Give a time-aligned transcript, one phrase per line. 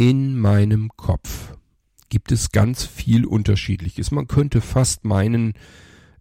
[0.00, 1.52] In meinem Kopf
[2.08, 4.10] gibt es ganz viel Unterschiedliches.
[4.10, 5.52] Man könnte fast meinen,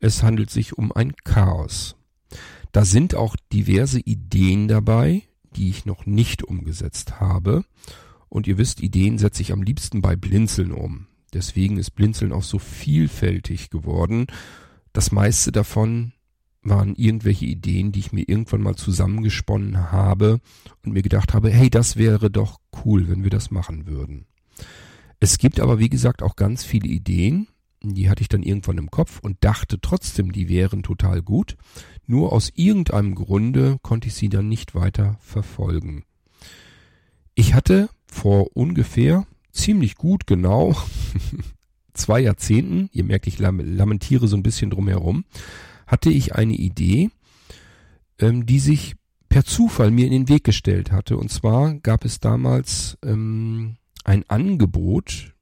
[0.01, 1.95] es handelt sich um ein Chaos.
[2.73, 5.23] Da sind auch diverse Ideen dabei,
[5.55, 7.63] die ich noch nicht umgesetzt habe.
[8.27, 11.07] Und ihr wisst, Ideen setze ich am liebsten bei Blinzeln um.
[11.31, 14.27] Deswegen ist Blinzeln auch so vielfältig geworden.
[14.91, 16.11] Das meiste davon
[16.61, 20.39] waren irgendwelche Ideen, die ich mir irgendwann mal zusammengesponnen habe
[20.83, 24.25] und mir gedacht habe, hey, das wäre doch cool, wenn wir das machen würden.
[25.19, 27.47] Es gibt aber, wie gesagt, auch ganz viele Ideen,
[27.81, 31.55] die hatte ich dann irgendwann im Kopf und dachte trotzdem, die wären total gut.
[32.07, 36.03] Nur aus irgendeinem Grunde konnte ich sie dann nicht weiter verfolgen.
[37.35, 40.75] Ich hatte vor ungefähr ziemlich gut genau
[41.93, 45.23] zwei Jahrzehnten, ihr merkt, ich lamentiere so ein bisschen drumherum,
[45.89, 47.09] hatte ich eine Idee,
[48.19, 48.95] ähm, die sich
[49.27, 51.17] per Zufall mir in den Weg gestellt hatte.
[51.17, 55.33] Und zwar gab es damals ähm, ein Angebot,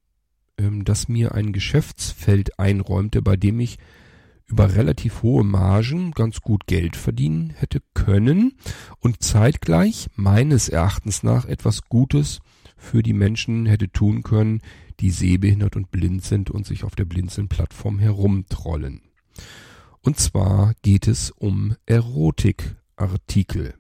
[0.58, 3.78] ähm, das mir ein Geschäftsfeld einräumte, bei dem ich
[4.45, 8.54] über relativ hohe Margen ganz gut Geld verdienen hätte können
[9.00, 12.39] und zeitgleich meines Erachtens nach etwas Gutes
[12.78, 14.61] für die Menschen hätte tun können,
[15.02, 19.02] die sehbehindert und blind sind und sich auf der Blinzeln-Plattform herumtrollen.
[20.08, 23.73] Und zwar geht es um Erotikartikel.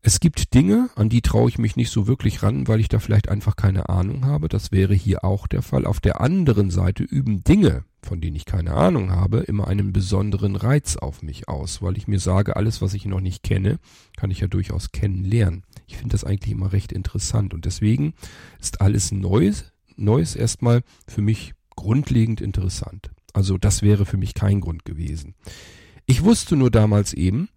[0.00, 2.98] Es gibt Dinge, an die traue ich mich nicht so wirklich ran, weil ich da
[2.98, 4.48] vielleicht einfach keine Ahnung habe.
[4.48, 5.84] Das wäre hier auch der Fall.
[5.84, 10.56] Auf der anderen Seite üben Dinge, von denen ich keine Ahnung habe, immer einen besonderen
[10.56, 13.80] Reiz auf mich aus, weil ich mir sage, alles, was ich noch nicht kenne,
[14.16, 15.64] kann ich ja durchaus kennenlernen.
[15.86, 18.14] Ich finde das eigentlich immer recht interessant und deswegen
[18.58, 23.10] ist alles Neues, Neues erstmal für mich grundlegend interessant.
[23.34, 25.34] Also das wäre für mich kein Grund gewesen.
[26.06, 27.50] Ich wusste nur damals eben,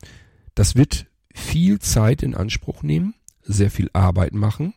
[0.56, 4.74] das wird viel Zeit in Anspruch nehmen, sehr viel Arbeit machen.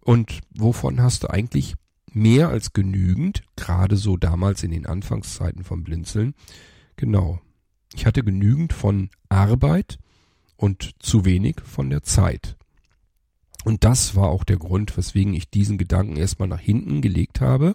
[0.00, 1.74] Und wovon hast du eigentlich
[2.12, 6.34] mehr als genügend, gerade so damals in den Anfangszeiten vom Blinzeln?
[6.96, 7.40] Genau.
[7.94, 9.98] Ich hatte genügend von Arbeit
[10.56, 12.56] und zu wenig von der Zeit.
[13.64, 17.74] Und das war auch der Grund, weswegen ich diesen Gedanken erstmal nach hinten gelegt habe.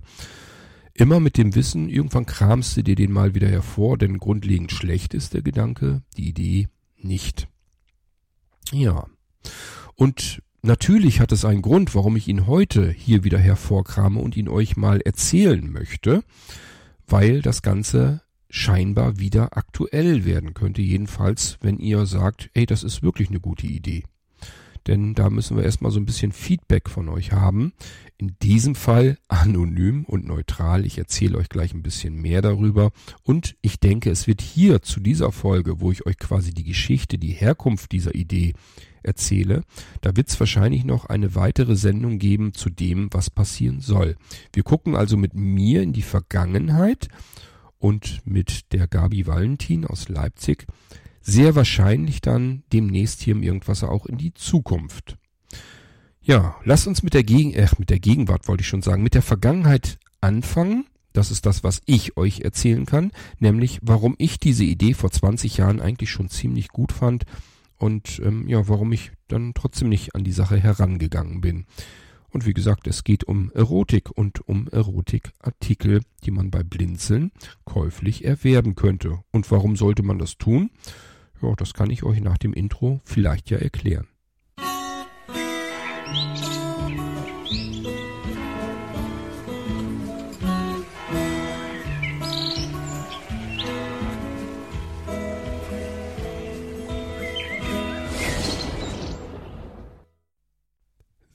[0.94, 5.14] Immer mit dem Wissen, irgendwann kramst du dir den mal wieder hervor, denn grundlegend schlecht
[5.14, 6.68] ist der Gedanke, die Idee
[6.98, 7.48] nicht.
[8.72, 9.08] Ja.
[9.96, 14.50] Und natürlich hat es einen Grund, warum ich ihn heute hier wieder hervorkrame und ihn
[14.50, 16.24] euch mal erzählen möchte,
[17.08, 20.82] weil das Ganze scheinbar wieder aktuell werden könnte.
[20.82, 24.04] Jedenfalls, wenn ihr sagt, ey, das ist wirklich eine gute Idee.
[24.88, 27.74] Denn da müssen wir erstmal so ein bisschen Feedback von euch haben.
[28.22, 30.85] In diesem Fall anonym und neutral.
[30.85, 32.91] Ich erzähle euch gleich ein bisschen mehr darüber.
[33.24, 37.18] Und ich denke, es wird hier zu dieser Folge, wo ich euch quasi die Geschichte,
[37.18, 38.56] die Herkunft dieser Idee
[39.03, 39.63] erzähle,
[40.02, 44.18] da wird es wahrscheinlich noch eine weitere Sendung geben zu dem, was passieren soll.
[44.52, 47.08] Wir gucken also mit mir in die Vergangenheit
[47.78, 50.68] und mit der Gabi Valentin aus Leipzig
[51.22, 55.18] sehr wahrscheinlich dann demnächst hier im Irgendwasser auch in die Zukunft.
[56.22, 59.13] Ja, lasst uns mit der Gegen äh, mit der Gegenwart wollte ich schon sagen, mit
[59.13, 60.85] der Vergangenheit anfangen.
[61.13, 65.58] Das ist das, was ich euch erzählen kann, nämlich warum ich diese Idee vor 20
[65.58, 67.24] Jahren eigentlich schon ziemlich gut fand
[67.78, 71.66] und ähm, ja, warum ich dann trotzdem nicht an die Sache herangegangen bin.
[72.31, 77.31] Und wie gesagt, es geht um Erotik und um Erotikartikel, die man bei Blinzeln
[77.66, 79.24] käuflich erwerben könnte.
[79.31, 80.69] Und warum sollte man das tun?
[81.41, 84.09] Ja, das kann ich euch nach dem Intro vielleicht ja erklären.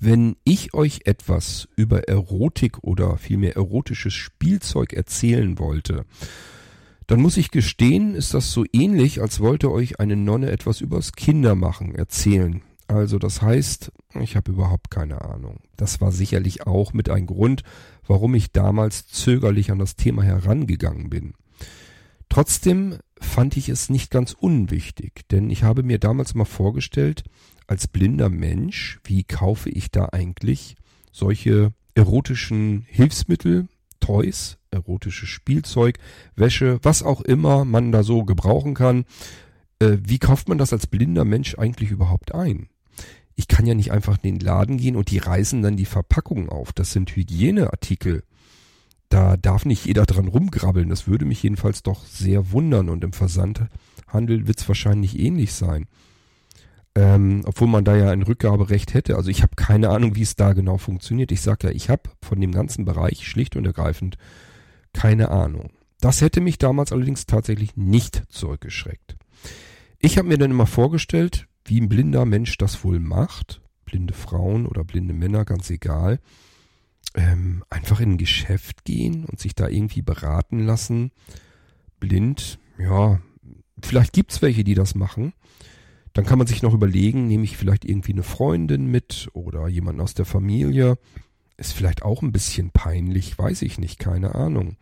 [0.06, 6.04] Wenn ich euch etwas über Erotik oder vielmehr erotisches Spielzeug erzählen wollte,
[7.06, 11.12] dann muss ich gestehen, ist das so ähnlich, als wollte euch eine Nonne etwas übers
[11.12, 12.60] Kindermachen erzählen.
[12.86, 15.60] Also das heißt, ich habe überhaupt keine Ahnung.
[15.78, 17.62] Das war sicherlich auch mit ein Grund,
[18.06, 21.32] warum ich damals zögerlich an das Thema herangegangen bin.
[22.34, 27.22] Trotzdem fand ich es nicht ganz unwichtig, denn ich habe mir damals mal vorgestellt,
[27.68, 30.74] als blinder Mensch, wie kaufe ich da eigentlich
[31.12, 33.68] solche erotischen Hilfsmittel,
[34.00, 36.00] Toys, erotisches Spielzeug,
[36.34, 39.04] Wäsche, was auch immer man da so gebrauchen kann.
[39.78, 42.68] Äh, wie kauft man das als blinder Mensch eigentlich überhaupt ein?
[43.36, 46.48] Ich kann ja nicht einfach in den Laden gehen und die reißen dann die Verpackung
[46.48, 46.72] auf.
[46.72, 48.24] Das sind Hygieneartikel.
[49.14, 50.88] Da darf nicht jeder dran rumgrabbeln.
[50.88, 55.86] Das würde mich jedenfalls doch sehr wundern und im Versandhandel wird es wahrscheinlich ähnlich sein.
[56.96, 59.14] Ähm, obwohl man da ja ein Rückgaberecht hätte.
[59.14, 61.30] Also ich habe keine Ahnung, wie es da genau funktioniert.
[61.30, 64.18] Ich sage ja, ich habe von dem ganzen Bereich schlicht und ergreifend
[64.92, 65.70] keine Ahnung.
[66.00, 69.14] Das hätte mich damals allerdings tatsächlich nicht zurückgeschreckt.
[70.00, 73.60] Ich habe mir dann immer vorgestellt, wie ein blinder Mensch das wohl macht.
[73.84, 76.18] Blinde Frauen oder blinde Männer, ganz egal.
[77.14, 81.12] Ähm, einfach in ein Geschäft gehen und sich da irgendwie beraten lassen.
[82.00, 83.20] Blind, ja,
[83.80, 85.32] vielleicht gibt's welche, die das machen.
[86.12, 90.00] Dann kann man sich noch überlegen, nehme ich vielleicht irgendwie eine Freundin mit oder jemanden
[90.00, 90.96] aus der Familie.
[91.56, 94.76] Ist vielleicht auch ein bisschen peinlich, weiß ich nicht, keine Ahnung.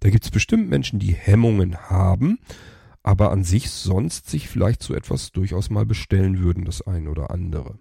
[0.00, 2.38] Da gibt's bestimmt Menschen, die Hemmungen haben,
[3.02, 7.30] aber an sich sonst sich vielleicht so etwas durchaus mal bestellen würden, das ein oder
[7.30, 7.78] andere.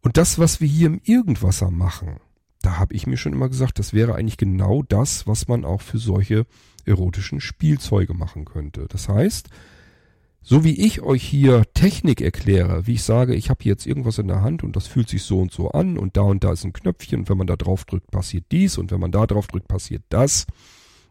[0.00, 2.20] Und das, was wir hier im Irgendwasser machen,
[2.66, 5.82] da habe ich mir schon immer gesagt, das wäre eigentlich genau das, was man auch
[5.82, 6.46] für solche
[6.84, 8.86] erotischen Spielzeuge machen könnte.
[8.88, 9.50] Das heißt,
[10.42, 14.26] so wie ich euch hier Technik erkläre, wie ich sage, ich habe jetzt irgendwas in
[14.26, 16.64] der Hand und das fühlt sich so und so an und da und da ist
[16.64, 19.46] ein Knöpfchen und wenn man da drauf drückt, passiert dies und wenn man da drauf
[19.46, 20.46] drückt, passiert das.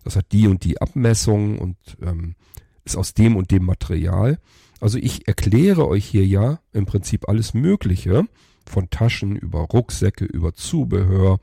[0.04, 2.36] Das hat die und die Abmessung und ähm,
[2.84, 4.40] ist aus dem und dem Material.
[4.82, 8.26] Also ich erkläre euch hier ja im Prinzip alles Mögliche,
[8.70, 11.40] von Taschen über Rucksäcke, über Zubehör,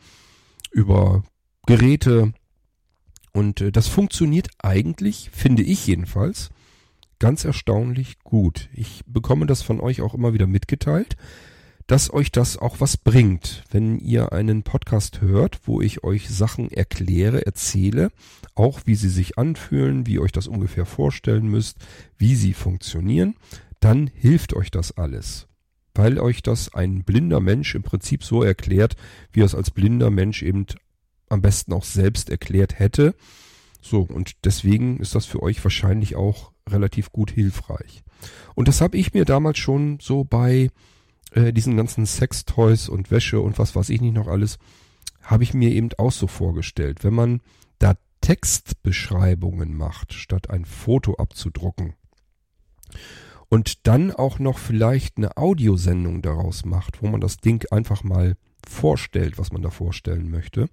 [0.70, 1.22] über
[1.66, 2.32] Geräte.
[3.32, 6.50] Und äh, das funktioniert eigentlich, finde ich jedenfalls,
[7.18, 8.68] ganz erstaunlich gut.
[8.72, 11.16] Ich bekomme das von euch auch immer wieder mitgeteilt,
[11.86, 16.70] dass euch das auch was bringt, wenn ihr einen Podcast hört, wo ich euch Sachen
[16.70, 18.10] erkläre, erzähle,
[18.54, 21.78] auch wie sie sich anfühlen, wie ihr euch das ungefähr vorstellen müsst,
[22.18, 23.36] wie sie funktionieren,
[23.80, 25.48] dann hilft euch das alles.
[25.94, 28.96] Weil euch das ein blinder Mensch im Prinzip so erklärt,
[29.32, 30.66] wie er es als blinder Mensch eben
[31.28, 33.14] am besten auch selbst erklärt hätte.
[33.80, 38.02] So, und deswegen ist das für euch wahrscheinlich auch relativ gut hilfreich.
[38.54, 40.70] Und das habe ich mir damals schon so bei
[41.32, 44.58] äh, diesen ganzen Sextoys und Wäsche und was weiß ich nicht noch alles,
[45.22, 47.02] habe ich mir eben auch so vorgestellt.
[47.02, 47.40] Wenn man
[47.78, 51.94] da Textbeschreibungen macht, statt ein Foto abzudrucken
[53.52, 58.34] und dann auch noch vielleicht eine Audiosendung daraus macht, wo man das Ding einfach mal
[58.66, 60.70] vorstellt, was man da vorstellen möchte,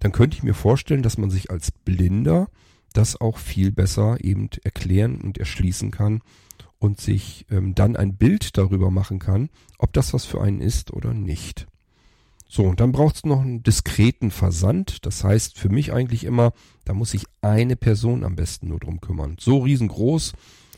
[0.00, 2.48] dann könnte ich mir vorstellen, dass man sich als Blinder
[2.92, 6.20] das auch viel besser eben erklären und erschließen kann
[6.78, 9.48] und sich ähm, dann ein Bild darüber machen kann,
[9.78, 11.66] ob das was für einen ist oder nicht.
[12.50, 15.06] So, und dann braucht es noch einen diskreten Versand.
[15.06, 16.52] Das heißt für mich eigentlich immer,
[16.84, 19.36] da muss sich eine Person am besten nur drum kümmern.
[19.40, 20.34] So riesengroß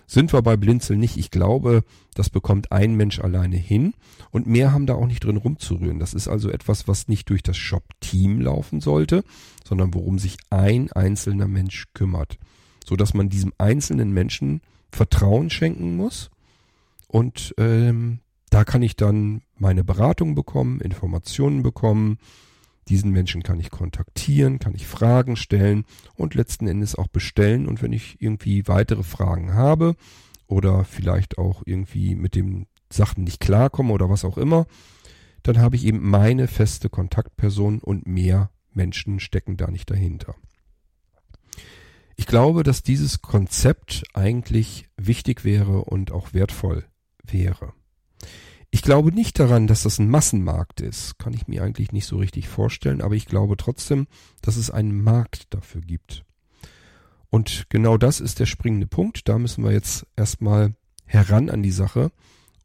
[0.07, 1.17] sind wir bei Blinzel nicht.
[1.17, 1.83] Ich glaube,
[2.15, 3.95] das bekommt ein Mensch alleine hin
[4.31, 5.99] und mehr haben da auch nicht drin rumzurühren.
[5.99, 9.25] Das ist also etwas, was nicht durch das Shop-Team laufen sollte,
[9.65, 12.39] sondern worum sich ein einzelner Mensch kümmert.
[12.85, 14.61] So dass man diesem einzelnen Menschen
[14.91, 16.31] Vertrauen schenken muss
[17.09, 18.21] und ähm,
[18.51, 22.19] da kann ich dann meine Beratung bekommen, Informationen bekommen,
[22.89, 25.85] diesen Menschen kann ich kontaktieren, kann ich Fragen stellen
[26.15, 27.67] und letzten Endes auch bestellen.
[27.67, 29.97] Und wenn ich irgendwie weitere Fragen habe
[30.47, 34.67] oder vielleicht auch irgendwie mit den Sachen nicht klarkomme oder was auch immer,
[35.43, 40.35] dann habe ich eben meine feste Kontaktperson und mehr Menschen stecken da nicht dahinter.
[42.17, 46.85] Ich glaube, dass dieses Konzept eigentlich wichtig wäre und auch wertvoll
[47.23, 47.73] wäre.
[48.77, 51.19] Ich glaube nicht daran, dass das ein Massenmarkt ist.
[51.19, 54.07] Kann ich mir eigentlich nicht so richtig vorstellen, aber ich glaube trotzdem,
[54.43, 56.27] dass es einen Markt dafür gibt.
[57.31, 59.31] Und genau das ist der springende Punkt.
[59.31, 60.75] Da müssen wir jetzt erstmal
[61.07, 62.13] heran an die Sache,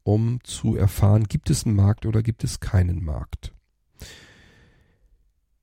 [0.02, 3.54] um zu erfahren, gibt es einen Markt oder gibt es keinen Markt.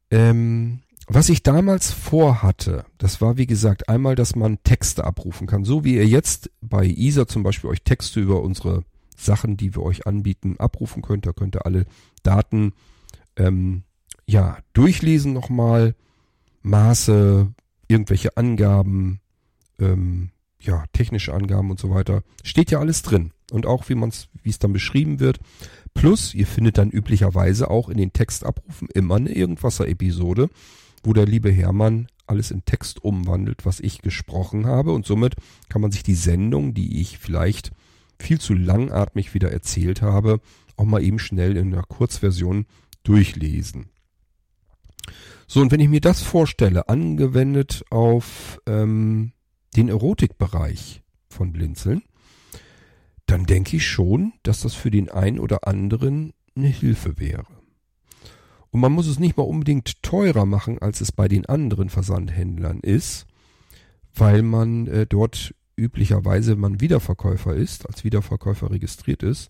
[0.10, 5.64] Ähm, was ich damals vorhatte, das war wie gesagt einmal, dass man Texte abrufen kann.
[5.64, 8.84] So wie ihr jetzt bei ISA zum Beispiel euch Texte über unsere
[9.20, 11.26] Sachen, die wir euch anbieten, abrufen könnt.
[11.26, 11.86] Da könnt ihr alle
[12.24, 12.74] Daten
[13.36, 13.84] ähm,
[14.26, 15.96] ja durchlesen nochmal,
[16.62, 17.54] Maße,
[17.88, 19.20] irgendwelche Angaben,
[19.80, 22.24] ähm, ja technische Angaben und so weiter.
[22.44, 25.40] Steht ja alles drin und auch wie man es, wie es dann beschrieben wird.
[25.94, 30.50] Plus, ihr findet dann üblicherweise auch in den Textabrufen immer eine Irgendwasser-Episode,
[31.04, 34.92] wo der liebe Hermann alles in Text umwandelt, was ich gesprochen habe.
[34.92, 35.36] Und somit
[35.68, 37.72] kann man sich die Sendung, die ich vielleicht
[38.20, 40.42] viel zu langatmig wieder erzählt habe,
[40.76, 42.66] auch mal eben schnell in einer Kurzversion
[43.04, 43.90] durchlesen.
[45.48, 49.32] So, und wenn ich mir das vorstelle, angewendet auf ähm,
[49.76, 52.04] den Erotikbereich von Blinzeln,
[53.26, 57.46] dann denke ich schon, dass das für den einen oder anderen eine Hilfe wäre.
[58.72, 62.80] Und man muss es nicht mal unbedingt teurer machen, als es bei den anderen Versandhändlern
[62.82, 63.26] ist,
[64.14, 69.50] weil man äh, dort üblicherweise, wenn man Wiederverkäufer ist, als Wiederverkäufer registriert ist,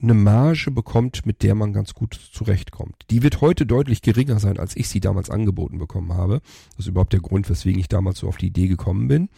[0.00, 2.94] eine Marge bekommt, mit der man ganz gut zurechtkommt.
[3.10, 6.40] Die wird heute deutlich geringer sein, als ich sie damals angeboten bekommen habe.
[6.76, 9.28] Das ist überhaupt der Grund, weswegen ich damals so auf die Idee gekommen bin.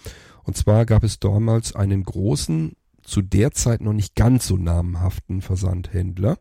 [0.45, 5.41] Und zwar gab es damals einen großen, zu der Zeit noch nicht ganz so namhaften
[5.41, 6.39] Versandhändler.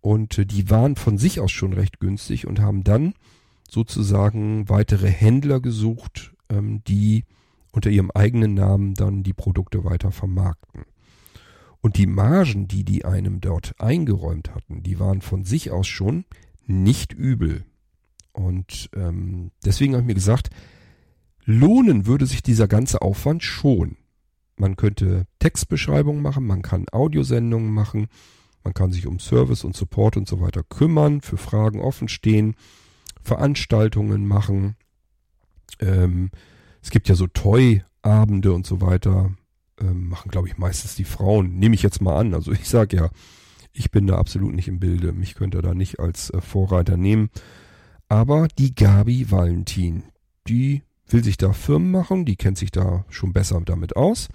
[0.00, 3.14] Und äh, die waren von sich aus schon recht günstig und haben dann
[3.68, 7.24] sozusagen weitere Händler gesucht, ähm, die
[7.78, 10.82] unter ihrem eigenen Namen dann die Produkte weiter vermarkten.
[11.80, 16.24] Und die Margen, die die einem dort eingeräumt hatten, die waren von sich aus schon
[16.66, 17.64] nicht übel.
[18.32, 20.50] Und ähm, deswegen habe ich mir gesagt,
[21.44, 23.96] lohnen würde sich dieser ganze Aufwand schon.
[24.56, 28.08] Man könnte Textbeschreibungen machen, man kann Audiosendungen machen,
[28.64, 32.56] man kann sich um Service und Support und so weiter kümmern, für Fragen offen stehen,
[33.22, 34.74] Veranstaltungen machen.
[35.78, 36.32] Ähm,
[36.82, 39.30] es gibt ja so Toy-Abende und so weiter
[39.80, 41.58] ähm, machen, glaube ich, meistens die Frauen.
[41.58, 42.34] Nehme ich jetzt mal an.
[42.34, 43.10] Also ich sage ja,
[43.72, 45.12] ich bin da absolut nicht im Bilde.
[45.12, 47.30] Mich könnte da nicht als äh, Vorreiter nehmen.
[48.08, 50.04] Aber die Gabi Valentin,
[50.46, 54.28] die will sich da Firmen machen, die kennt sich da schon besser damit aus.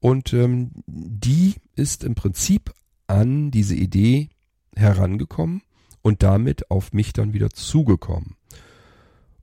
[0.00, 2.72] Und ähm, die ist im Prinzip
[3.06, 4.28] an diese Idee
[4.76, 5.62] herangekommen
[6.02, 8.36] und damit auf mich dann wieder zugekommen.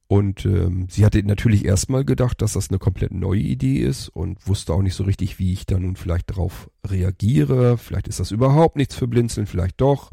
[0.08, 4.48] Und ähm, sie hatte natürlich erstmal gedacht, dass das eine komplett neue Idee ist und
[4.48, 7.78] wusste auch nicht so richtig, wie ich da nun vielleicht darauf reagiere.
[7.78, 10.12] Vielleicht ist das überhaupt nichts für Blinzeln, vielleicht doch.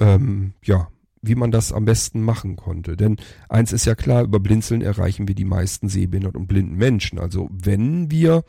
[0.00, 0.88] Ähm, ja,
[1.22, 2.96] wie man das am besten machen konnte.
[2.96, 3.16] Denn
[3.48, 7.18] eins ist ja klar, über Blinzeln erreichen wir die meisten sehbehinderten und blinden Menschen.
[7.18, 8.44] Also wenn wir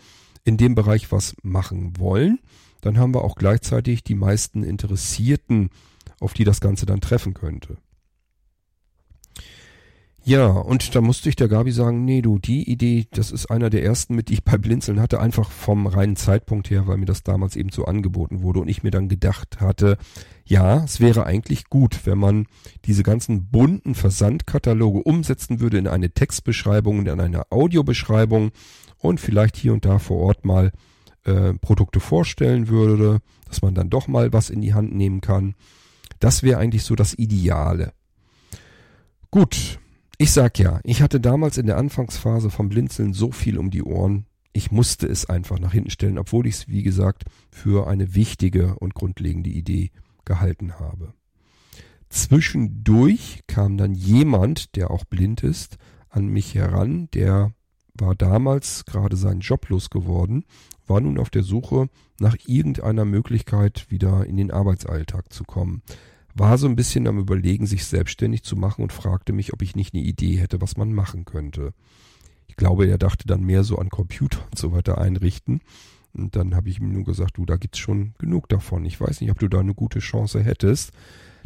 [0.45, 2.39] in dem Bereich was machen wollen,
[2.81, 5.69] dann haben wir auch gleichzeitig die meisten Interessierten,
[6.19, 7.77] auf die das Ganze dann treffen könnte.
[10.25, 13.69] Ja, und da musste ich der Gabi sagen, nee, du, die Idee, das ist einer
[13.69, 17.05] der ersten, mit die ich bei Blinzeln hatte, einfach vom reinen Zeitpunkt her, weil mir
[17.05, 19.97] das damals eben so angeboten wurde und ich mir dann gedacht hatte,
[20.45, 22.47] ja, es wäre eigentlich gut, wenn man
[22.85, 28.51] diese ganzen bunten Versandkataloge umsetzen würde in eine Textbeschreibung, in eine Audiobeschreibung
[28.97, 30.71] und vielleicht hier und da vor Ort mal
[31.23, 35.55] äh, Produkte vorstellen würde, dass man dann doch mal was in die Hand nehmen kann.
[36.19, 37.93] Das wäre eigentlich so das Ideale.
[39.31, 39.79] Gut,
[40.21, 43.83] ich sag ja, ich hatte damals in der Anfangsphase vom Blinzeln so viel um die
[43.83, 48.15] Ohren, ich musste es einfach nach hinten stellen, obwohl ich es, wie gesagt, für eine
[48.15, 49.91] wichtige und grundlegende Idee
[50.25, 51.13] gehalten habe.
[52.09, 55.77] Zwischendurch kam dann jemand, der auch blind ist,
[56.09, 57.53] an mich heran, der
[57.93, 60.43] war damals gerade seinen Job losgeworden,
[60.85, 61.87] war nun auf der Suche
[62.19, 65.81] nach irgendeiner Möglichkeit wieder in den Arbeitsalltag zu kommen
[66.33, 69.75] war so ein bisschen am Überlegen, sich selbstständig zu machen und fragte mich, ob ich
[69.75, 71.73] nicht eine Idee hätte, was man machen könnte.
[72.47, 75.61] Ich glaube, er dachte dann mehr so an Computer und so weiter einrichten.
[76.13, 78.85] Und dann habe ich ihm nur gesagt, du, da gibt's schon genug davon.
[78.85, 80.91] Ich weiß nicht, ob du da eine gute Chance hättest.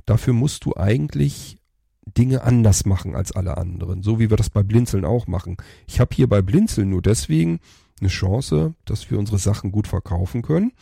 [0.06, 1.58] Dafür musst du eigentlich
[2.18, 5.58] Dinge anders machen als alle anderen, so wie wir das bei Blinzeln auch machen.
[5.88, 7.60] Ich habe hier bei Blinzeln nur deswegen
[8.00, 10.74] eine Chance, dass wir unsere Sachen gut verkaufen können,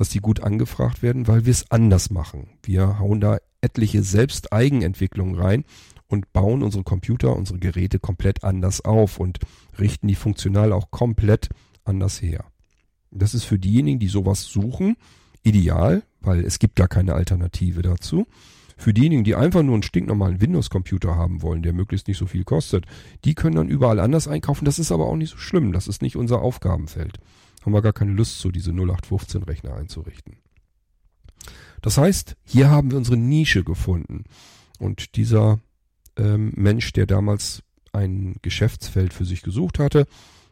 [0.00, 2.48] dass die gut angefragt werden, weil wir es anders machen.
[2.62, 5.64] Wir hauen da etliche Selbsteigenentwicklungen rein
[6.08, 9.40] und bauen unsere Computer, unsere Geräte komplett anders auf und
[9.78, 11.50] richten die funktional auch komplett
[11.84, 12.46] anders her.
[13.10, 14.96] Das ist für diejenigen, die sowas suchen,
[15.42, 18.26] ideal, weil es gibt gar keine Alternative dazu.
[18.78, 22.44] Für diejenigen, die einfach nur einen stinknormalen Windows-Computer haben wollen, der möglichst nicht so viel
[22.44, 22.86] kostet,
[23.26, 24.64] die können dann überall anders einkaufen.
[24.64, 25.74] Das ist aber auch nicht so schlimm.
[25.74, 27.18] Das ist nicht unser Aufgabenfeld.
[27.62, 30.38] Haben wir gar keine Lust, so diese 0815-Rechner einzurichten.
[31.82, 34.24] Das heißt, hier haben wir unsere Nische gefunden.
[34.78, 35.60] Und dieser
[36.16, 37.62] ähm, Mensch, der damals
[37.92, 40.06] ein Geschäftsfeld für sich gesucht hatte,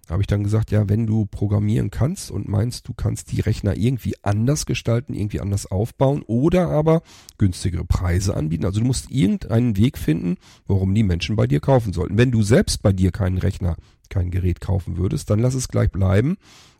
[0.09, 3.77] habe ich dann gesagt, ja, wenn du programmieren kannst und meinst, du kannst die Rechner
[3.77, 7.03] irgendwie anders gestalten, irgendwie anders aufbauen oder aber
[7.37, 8.65] günstigere Preise anbieten.
[8.65, 10.37] Also du musst irgendeinen Weg finden,
[10.67, 12.17] warum die Menschen bei dir kaufen sollten.
[12.17, 13.77] Wenn du selbst bei dir keinen Rechner,
[14.09, 16.39] kein Gerät kaufen würdest, dann lass es gleich bleiben,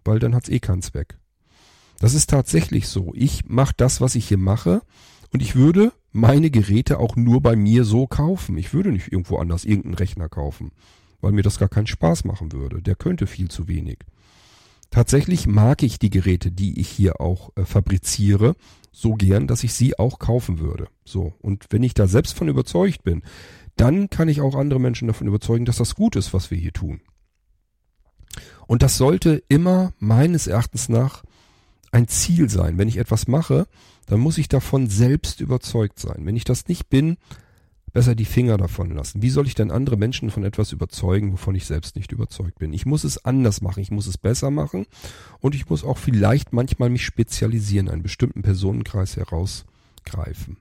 [0.09, 1.19] weil dann hat's eh keinen Zweck.
[2.01, 3.13] Das ist tatsächlich so.
[3.15, 4.83] Ich mache das, was ich hier mache
[5.33, 8.59] und ich würde meine Geräte auch nur bei mir so kaufen.
[8.59, 10.73] Ich würde nicht irgendwo anders irgendeinen Rechner kaufen
[11.21, 12.83] weil mir das gar keinen Spaß machen würde.
[12.83, 13.99] Der könnte viel zu wenig.
[14.91, 18.57] Tatsächlich mag ich die Geräte, die ich hier auch äh, fabriziere,
[18.91, 20.89] so gern, dass ich sie auch kaufen würde.
[21.05, 21.35] So.
[21.41, 23.23] Und wenn ich da selbst von überzeugt bin,
[23.77, 26.73] dann kann ich auch andere Menschen davon überzeugen, dass das gut ist, was wir hier
[26.73, 27.01] tun.
[28.69, 31.25] Und das sollte immer meines Erachtens nach
[31.91, 32.77] ein Ziel sein.
[32.77, 33.67] Wenn ich etwas mache,
[34.07, 36.19] dann muss ich davon selbst überzeugt sein.
[36.21, 37.17] Wenn ich das nicht bin,
[37.95, 39.23] besser die Finger davon lassen.
[39.23, 42.75] Wie soll ich denn andere Menschen von etwas überzeugen, wovon ich selbst nicht überzeugt bin?
[42.75, 44.85] Ich muss es anders machen, ich muss es besser machen
[45.41, 50.59] und ich muss auch vielleicht manchmal mich spezialisieren, einen bestimmten Personenkreis herausgreifen.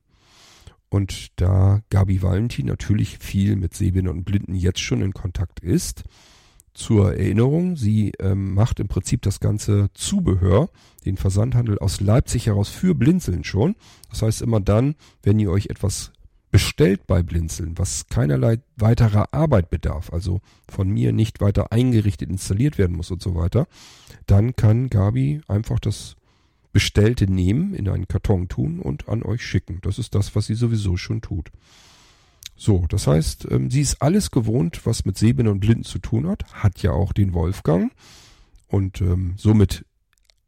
[0.87, 6.05] Und da Gabi Valentin natürlich viel mit Sehbehinderten und Blinden jetzt schon in Kontakt ist,
[6.77, 10.69] zur Erinnerung, sie ähm, macht im Prinzip das ganze Zubehör,
[11.05, 13.75] den Versandhandel aus Leipzig heraus für Blinzeln schon.
[14.11, 16.11] Das heißt immer dann, wenn ihr euch etwas
[16.51, 22.77] bestellt bei Blinzeln, was keinerlei weiterer Arbeit bedarf, also von mir nicht weiter eingerichtet installiert
[22.77, 23.67] werden muss und so weiter,
[24.27, 26.15] dann kann Gabi einfach das
[26.73, 29.79] Bestellte nehmen, in einen Karton tun und an euch schicken.
[29.81, 31.49] Das ist das, was sie sowieso schon tut.
[32.57, 36.27] So, das heißt, ähm, sie ist alles gewohnt, was mit Sehbehinderten und Blinden zu tun
[36.27, 37.93] hat, hat ja auch den Wolfgang
[38.67, 39.85] und ähm, somit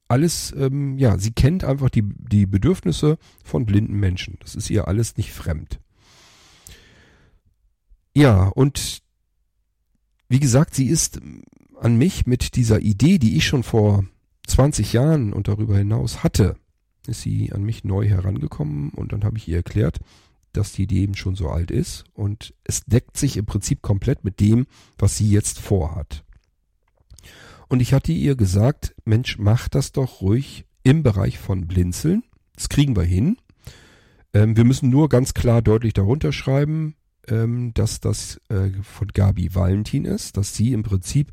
[0.08, 4.38] alles, ähm, ja, sie kennt einfach die, die Bedürfnisse von blinden Menschen.
[4.42, 5.80] Das ist ihr alles nicht fremd.
[8.16, 9.04] Ja, und
[10.28, 11.22] wie gesagt, sie ist
[11.80, 14.04] an mich mit dieser Idee, die ich schon vor
[14.48, 16.58] 20 Jahren und darüber hinaus hatte,
[17.06, 20.00] ist sie an mich neu herangekommen und dann habe ich ihr erklärt,
[20.54, 24.24] dass die Idee eben schon so alt ist und es deckt sich im Prinzip komplett
[24.24, 26.24] mit dem, was sie jetzt vorhat.
[27.68, 32.24] Und ich hatte ihr gesagt, Mensch, mach das doch ruhig im Bereich von Blinzeln.
[32.56, 33.38] Das kriegen wir hin.
[34.34, 36.96] Ähm, wir müssen nur ganz klar deutlich darunter schreiben,
[37.28, 41.32] ähm, dass das äh, von Gabi Valentin ist, dass sie im Prinzip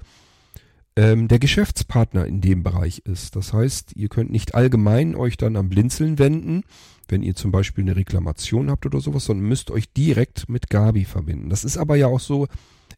[0.97, 3.37] ähm, der Geschäftspartner in dem Bereich ist.
[3.37, 6.63] Das heißt, ihr könnt nicht allgemein euch dann am Blinzeln wenden,
[7.09, 11.05] wenn ihr zum Beispiel eine Reklamation habt oder sowas, sondern müsst euch direkt mit Gabi
[11.05, 11.51] verbinden.
[11.51, 12.49] Das ist aber ja auch so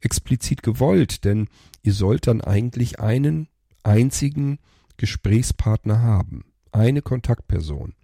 [0.00, 1.48] explizit gewollt, denn
[1.82, 3.48] ihr sollt dann eigentlich einen
[3.82, 4.58] einzigen
[4.96, 6.44] Gesprächspartner haben.
[6.72, 7.94] Eine Kontaktperson.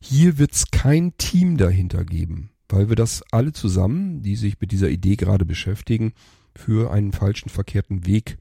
[0.00, 4.88] Hier wird's kein Team dahinter geben, weil wir das alle zusammen, die sich mit dieser
[4.90, 6.12] Idee gerade beschäftigen,
[6.54, 8.36] für einen falschen, verkehrten Weg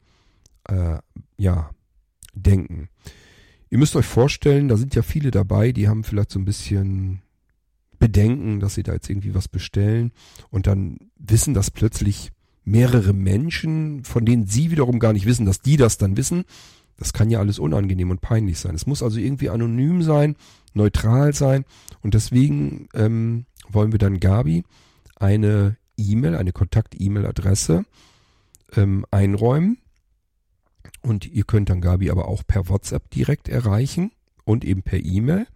[0.66, 0.98] äh,
[1.38, 1.72] ja,
[2.34, 2.90] denken.
[3.72, 7.22] Ihr müsst euch vorstellen, da sind ja viele dabei, die haben vielleicht so ein bisschen
[8.00, 10.12] Bedenken, dass sie da jetzt irgendwie was bestellen
[10.50, 12.32] und dann wissen das plötzlich
[12.66, 16.44] mehrere Menschen, von denen sie wiederum gar nicht wissen, dass die das dann wissen.
[16.98, 18.76] Das kann ja alles unangenehm und peinlich sein.
[18.76, 20.36] Es muss also irgendwie anonym sein,
[20.74, 21.64] neutral sein
[22.02, 24.66] und deswegen ähm, wollen wir dann Gabi
[25.16, 27.86] eine E-Mail, eine Kontakt-E-Mail-Adresse
[28.76, 29.78] ähm, einräumen
[31.02, 34.12] und ihr könnt dann Gabi aber auch per WhatsApp direkt erreichen
[34.44, 35.48] und eben per E-Mail.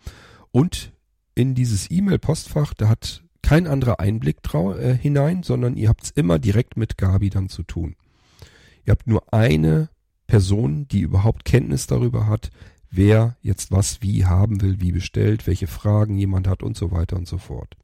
[0.51, 0.93] Und
[1.35, 6.11] in dieses E-Mail-Postfach, da hat kein anderer Einblick trau äh, hinein, sondern ihr habt es
[6.11, 7.95] immer direkt mit Gabi dann zu tun.
[8.85, 9.89] Ihr habt nur eine
[10.27, 12.49] Person, die überhaupt Kenntnis darüber hat,
[12.89, 17.17] wer jetzt was wie haben will, wie bestellt, welche Fragen jemand hat und so weiter
[17.17, 17.75] und so fort.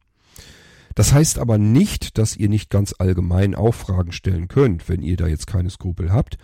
[0.96, 5.18] Das heißt aber nicht, dass ihr nicht ganz allgemein auch Fragen stellen könnt, wenn ihr
[5.18, 6.38] da jetzt keine Skrupel habt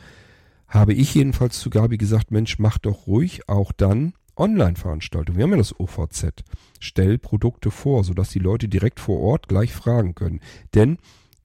[0.68, 5.38] habe ich jedenfalls zu Gabi gesagt, Mensch, mach doch ruhig auch dann Online-Veranstaltungen.
[5.38, 6.44] Wir haben ja das OVZ.
[6.80, 10.42] Stell Produkte vor, sodass die Leute direkt vor Ort gleich fragen können.
[10.76, 10.98] Denn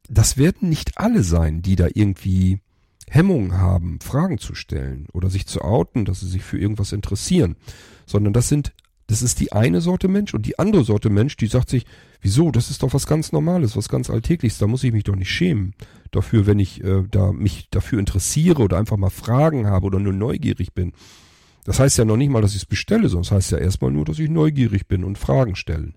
[0.09, 2.61] das werden nicht alle sein, die da irgendwie
[3.09, 7.57] Hemmungen haben, Fragen zu stellen oder sich zu outen, dass sie sich für irgendwas interessieren,
[8.07, 8.73] sondern das sind
[9.13, 11.85] das ist die eine Sorte Mensch und die andere Sorte Mensch, die sagt sich,
[12.23, 15.17] wieso, das ist doch was ganz Normales, was ganz Alltägliches, da muss ich mich doch
[15.17, 15.75] nicht schämen
[16.13, 20.15] dafür, wenn ich äh, da mich dafür interessiere oder einfach mal Fragen habe oder nur
[20.15, 20.95] neugierig bin.
[21.65, 23.91] Das heißt ja noch nicht mal, dass ich es bestelle, sondern das heißt ja erstmal
[23.91, 25.95] nur, dass ich neugierig bin und Fragen stellen.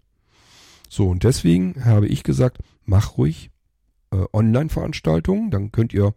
[0.90, 3.50] So, und deswegen habe ich gesagt, mach ruhig
[4.12, 6.14] äh, Online-Veranstaltungen, dann könnt ihr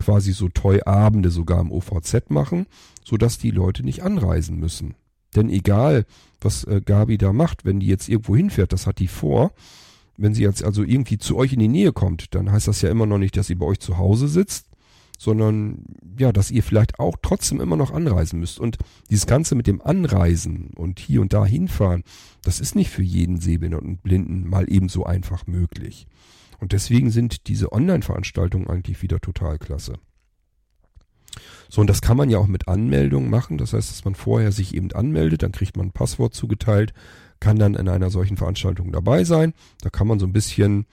[0.00, 2.66] quasi so Toy-Abende sogar im OVZ machen,
[3.04, 4.96] sodass die Leute nicht anreisen müssen.
[5.36, 6.06] Denn egal,
[6.40, 9.52] was äh, Gabi da macht, wenn die jetzt irgendwo hinfährt, das hat die vor.
[10.16, 12.90] Wenn sie jetzt also irgendwie zu euch in die Nähe kommt, dann heißt das ja
[12.90, 14.66] immer noch nicht, dass sie bei euch zu Hause sitzt,
[15.18, 15.84] sondern
[16.18, 18.58] ja, dass ihr vielleicht auch trotzdem immer noch anreisen müsst.
[18.58, 22.02] Und dieses Ganze mit dem Anreisen und hier und da hinfahren,
[22.42, 26.06] das ist nicht für jeden Sehbehinderten und Blinden mal ebenso einfach möglich.
[26.58, 29.94] Und deswegen sind diese Online-Veranstaltungen eigentlich wieder total klasse.
[31.70, 33.56] So, und das kann man ja auch mit Anmeldung machen.
[33.56, 36.92] Das heißt, dass man vorher sich eben anmeldet, dann kriegt man ein Passwort zugeteilt,
[37.38, 39.54] kann dann in einer solchen Veranstaltung dabei sein.
[39.80, 40.86] Da kann man so ein bisschen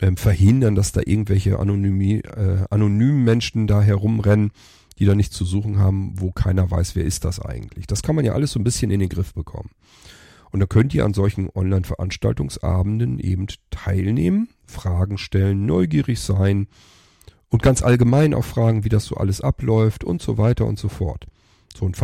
[0.00, 4.52] ähm, verhindern, dass da irgendwelche anonymi, äh, anonymen Menschen da herumrennen,
[4.98, 7.86] die da nichts zu suchen haben, wo keiner weiß, wer ist das eigentlich.
[7.86, 9.70] Das kann man ja alles so ein bisschen in den Griff bekommen.
[10.50, 16.66] Und da könnt ihr an solchen Online-Veranstaltungsabenden eben teilnehmen, Fragen stellen, neugierig sein,
[17.50, 20.88] und ganz allgemein auch fragen, wie das so alles abläuft und so weiter und so
[20.88, 21.26] fort.
[21.76, 21.96] So und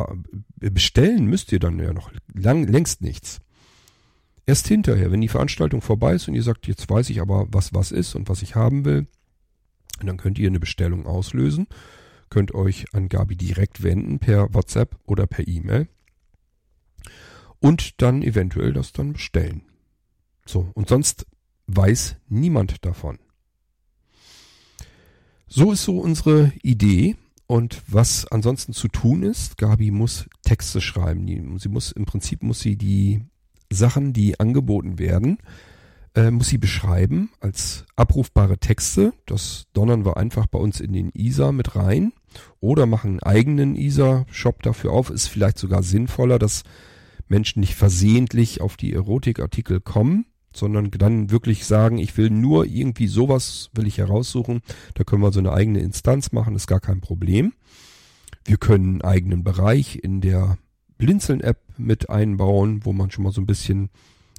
[0.59, 3.41] bestellen müsst ihr dann ja noch lang, längst nichts.
[4.45, 7.75] Erst hinterher, wenn die Veranstaltung vorbei ist und ihr sagt, jetzt weiß ich aber, was
[7.75, 9.07] was ist und was ich haben will,
[10.05, 11.67] dann könnt ihr eine Bestellung auslösen,
[12.31, 15.89] könnt euch an Gabi direkt wenden per WhatsApp oder per E-Mail
[17.61, 19.63] und dann eventuell das dann bestellen.
[20.45, 21.27] So, und sonst
[21.67, 23.19] weiß niemand davon.
[25.49, 27.17] So ist so unsere Idee.
[27.47, 31.59] Und was ansonsten zu tun ist, Gabi muss Texte schreiben.
[31.59, 33.23] Sie muss im Prinzip muss sie die
[33.71, 35.39] Sachen, die angeboten werden,
[36.15, 39.13] äh, muss sie beschreiben als abrufbare Texte.
[39.27, 42.13] Das donnern wir einfach bei uns in den ISA mit rein
[42.59, 45.11] oder machen einen eigenen ISA-Shop dafür auf.
[45.11, 46.65] Ist vielleicht sogar sinnvoller, dass
[47.29, 53.07] Menschen nicht versehentlich auf die Erotikartikel kommen, sondern dann wirklich sagen, ich will nur irgendwie
[53.07, 54.63] sowas, will ich heraussuchen.
[54.95, 57.53] Da können wir so eine eigene Instanz machen, ist gar kein Problem.
[58.45, 60.59] Wir können einen eigenen Bereich in der
[60.99, 63.91] Blinzeln-App mit einbauen, wo man schon mal so ein bisschen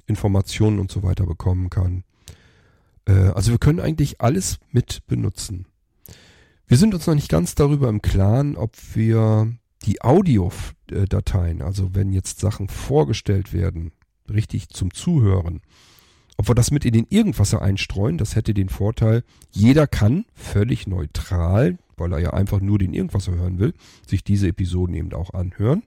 [0.06, 2.04] Informationen und so weiter bekommen kann.
[3.06, 5.66] Äh, also wir können eigentlich alles mit benutzen.
[6.66, 9.52] Wir sind uns noch nicht ganz darüber im Klaren, ob wir
[9.84, 13.92] die Audiodateien, also wenn jetzt Sachen vorgestellt werden,
[14.28, 15.60] richtig zum Zuhören,
[16.38, 20.86] ob wir das mit in den Irgendwasser einstreuen, das hätte den Vorteil, jeder kann völlig
[20.86, 23.74] neutral, weil er ja einfach nur den Irgendwasser hören will,
[24.06, 25.82] sich diese Episoden eben auch anhören.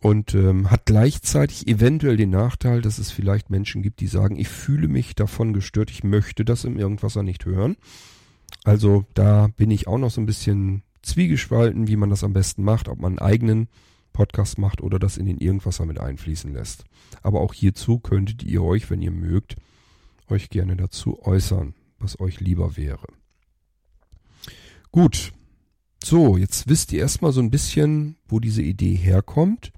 [0.00, 4.48] Und ähm, hat gleichzeitig eventuell den Nachteil, dass es vielleicht Menschen gibt, die sagen, ich
[4.48, 7.76] fühle mich davon gestört, ich möchte das im Irgendwasser nicht hören.
[8.64, 12.62] Also da bin ich auch noch so ein bisschen zwiegespalten, wie man das am besten
[12.62, 13.68] macht, ob man einen eigenen
[14.16, 16.84] Podcast macht oder das in den Irgendwasser mit einfließen lässt.
[17.22, 19.56] Aber auch hierzu könntet ihr euch, wenn ihr mögt,
[20.28, 23.06] euch gerne dazu äußern, was euch lieber wäre.
[24.90, 25.32] Gut.
[26.02, 29.72] So, jetzt wisst ihr erstmal so ein bisschen, wo diese Idee herkommt.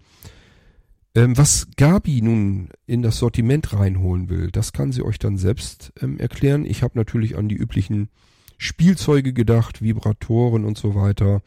[1.16, 5.92] Ähm, was Gabi nun in das Sortiment reinholen will, das kann sie euch dann selbst
[6.00, 6.64] ähm, erklären.
[6.64, 8.08] Ich habe natürlich an die üblichen
[8.56, 11.42] Spielzeuge gedacht, Vibratoren und so weiter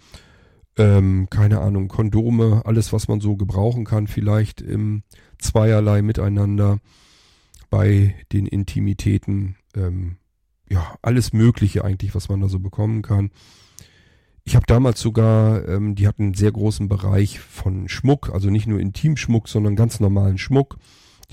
[0.77, 5.03] ähm, keine Ahnung, Kondome, alles, was man so gebrauchen kann, vielleicht im
[5.37, 6.79] Zweierlei miteinander
[7.69, 10.17] bei den Intimitäten, ähm,
[10.69, 13.31] ja, alles Mögliche eigentlich, was man da so bekommen kann.
[14.43, 18.67] Ich habe damals sogar, ähm, die hatten einen sehr großen Bereich von Schmuck, also nicht
[18.67, 20.77] nur Intimschmuck, sondern ganz normalen Schmuck,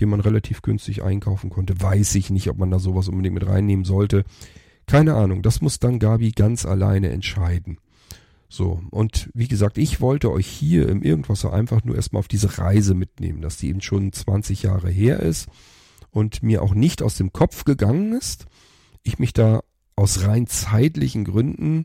[0.01, 1.81] den man relativ günstig einkaufen konnte.
[1.81, 4.25] Weiß ich nicht, ob man da sowas unbedingt mit reinnehmen sollte.
[4.87, 7.79] Keine Ahnung, das muss dann Gabi ganz alleine entscheiden.
[8.49, 12.59] So, und wie gesagt, ich wollte euch hier im Irgendwasser einfach nur erstmal auf diese
[12.59, 15.49] Reise mitnehmen, dass die eben schon 20 Jahre her ist
[16.11, 18.47] und mir auch nicht aus dem Kopf gegangen ist.
[19.03, 19.63] Ich mich da
[19.97, 21.85] aus rein zeitlichen Gründen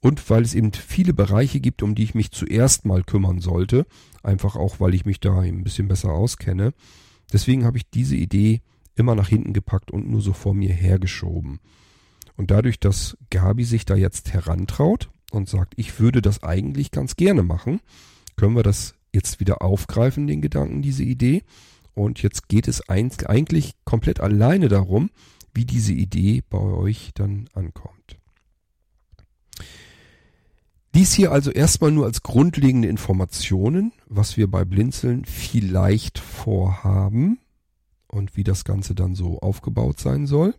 [0.00, 3.86] und weil es eben viele Bereiche gibt, um die ich mich zuerst mal kümmern sollte,
[4.22, 6.74] einfach auch, weil ich mich da ein bisschen besser auskenne.
[7.32, 8.60] Deswegen habe ich diese Idee
[8.96, 11.60] immer nach hinten gepackt und nur so vor mir hergeschoben.
[12.36, 17.16] Und dadurch, dass Gabi sich da jetzt herantraut, und sagt, ich würde das eigentlich ganz
[17.16, 17.80] gerne machen,
[18.36, 21.42] können wir das jetzt wieder aufgreifen, den Gedanken, diese Idee.
[21.94, 25.10] Und jetzt geht es eigentlich komplett alleine darum,
[25.52, 28.18] wie diese Idee bei euch dann ankommt.
[30.94, 37.38] Dies hier also erstmal nur als grundlegende Informationen, was wir bei Blinzeln vielleicht vorhaben
[38.08, 40.54] und wie das Ganze dann so aufgebaut sein soll.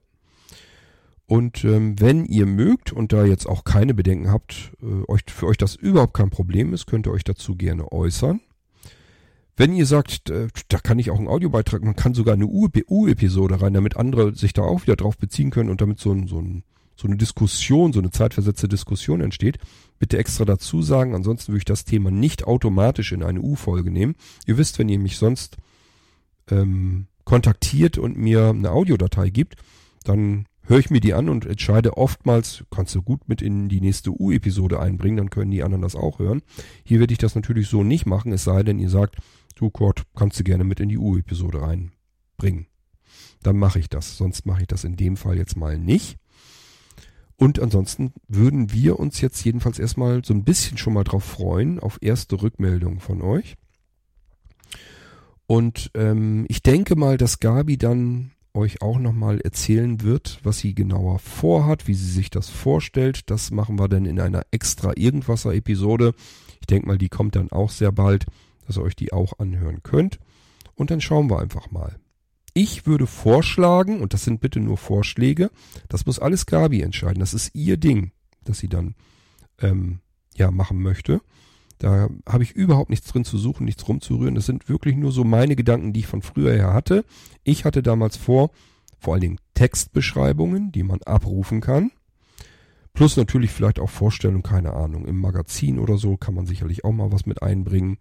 [1.25, 5.47] Und ähm, wenn ihr mögt und da jetzt auch keine Bedenken habt, äh, euch, für
[5.47, 8.41] euch das überhaupt kein Problem ist, könnt ihr euch dazu gerne äußern.
[9.55, 13.61] Wenn ihr sagt, äh, da kann ich auch einen Audiobeitrag, man kann sogar eine U-Episode
[13.61, 16.39] rein, damit andere sich da auch wieder drauf beziehen können und damit so, ein, so,
[16.39, 16.63] ein,
[16.95, 19.59] so eine Diskussion, so eine zeitversetzte Diskussion entsteht,
[19.99, 21.15] bitte extra dazu sagen.
[21.15, 24.15] Ansonsten würde ich das Thema nicht automatisch in eine U-Folge nehmen.
[24.45, 25.57] Ihr wisst, wenn ihr mich sonst
[26.49, 29.55] ähm, kontaktiert und mir eine Audiodatei gibt,
[30.03, 33.81] dann höre ich mir die an und entscheide oftmals, kannst du gut mit in die
[33.81, 36.41] nächste U-Episode einbringen, dann können die anderen das auch hören.
[36.83, 39.17] Hier werde ich das natürlich so nicht machen, es sei denn, ihr sagt,
[39.55, 42.67] du Kurt, kannst du gerne mit in die U-Episode reinbringen.
[43.41, 46.17] Dann mache ich das, sonst mache ich das in dem Fall jetzt mal nicht.
[47.35, 51.79] Und ansonsten würden wir uns jetzt jedenfalls erstmal so ein bisschen schon mal drauf freuen,
[51.79, 53.55] auf erste Rückmeldungen von euch.
[55.45, 60.75] Und ähm, ich denke mal, dass Gabi dann euch auch nochmal erzählen wird, was sie
[60.75, 63.29] genauer vorhat, wie sie sich das vorstellt.
[63.29, 66.13] Das machen wir dann in einer extra Irgendwasser-Episode.
[66.59, 68.25] Ich denke mal, die kommt dann auch sehr bald,
[68.67, 70.19] dass ihr euch die auch anhören könnt.
[70.75, 71.99] Und dann schauen wir einfach mal.
[72.53, 75.49] Ich würde vorschlagen, und das sind bitte nur Vorschläge,
[75.89, 77.19] das muss alles Gabi entscheiden.
[77.19, 78.11] Das ist ihr Ding,
[78.43, 78.95] das sie dann
[79.59, 79.99] ähm,
[80.35, 81.21] ja machen möchte.
[81.83, 84.35] Da habe ich überhaupt nichts drin zu suchen, nichts rumzurühren.
[84.35, 87.03] Das sind wirklich nur so meine Gedanken, die ich von früher her hatte.
[87.43, 88.51] Ich hatte damals vor,
[88.99, 91.91] vor allen Dingen Textbeschreibungen, die man abrufen kann.
[92.93, 95.05] Plus natürlich vielleicht auch Vorstellungen, keine Ahnung.
[95.05, 97.97] Im Magazin oder so kann man sicherlich auch mal was mit einbringen.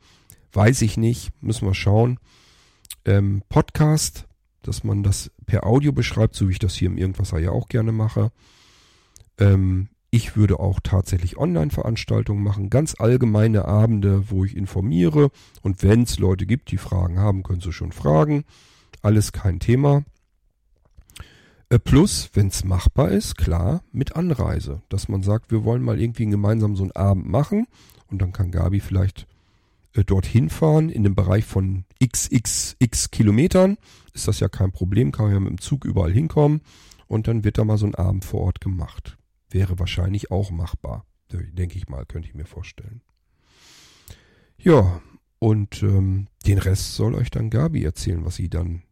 [0.53, 2.21] Weiß ich nicht, müssen wir schauen.
[3.05, 4.29] Ähm, Podcast,
[4.63, 7.67] dass man das per Audio beschreibt, so wie ich das hier im Irgendwasser ja auch
[7.67, 8.31] gerne mache.
[9.39, 15.31] Ähm, ich würde auch tatsächlich Online-Veranstaltungen machen, ganz allgemeine Abende, wo ich informiere.
[15.63, 18.45] Und wenn es Leute gibt, die Fragen haben, können sie schon fragen.
[19.01, 20.05] Alles kein Thema.
[21.71, 24.83] Äh, plus, wenn es machbar ist, klar, mit Anreise.
[24.91, 27.67] Dass man sagt, wir wollen mal irgendwie gemeinsam so einen Abend machen.
[28.11, 29.27] Und dann kann Gabi vielleicht
[29.95, 33.79] äh, dorthin fahren in dem Bereich von xxx Kilometern.
[34.13, 36.61] Ist das ja kein Problem, kann man ja mit dem Zug überall hinkommen.
[37.09, 39.17] Und dann wird da mal so ein Abend vor Ort gemacht
[39.53, 41.07] wäre wahrscheinlich auch machbar.
[41.31, 43.01] Denke ich mal, könnte ich mir vorstellen.
[44.59, 45.01] Ja,
[45.39, 48.83] und ähm, den Rest soll euch dann Gabi erzählen, was sie dann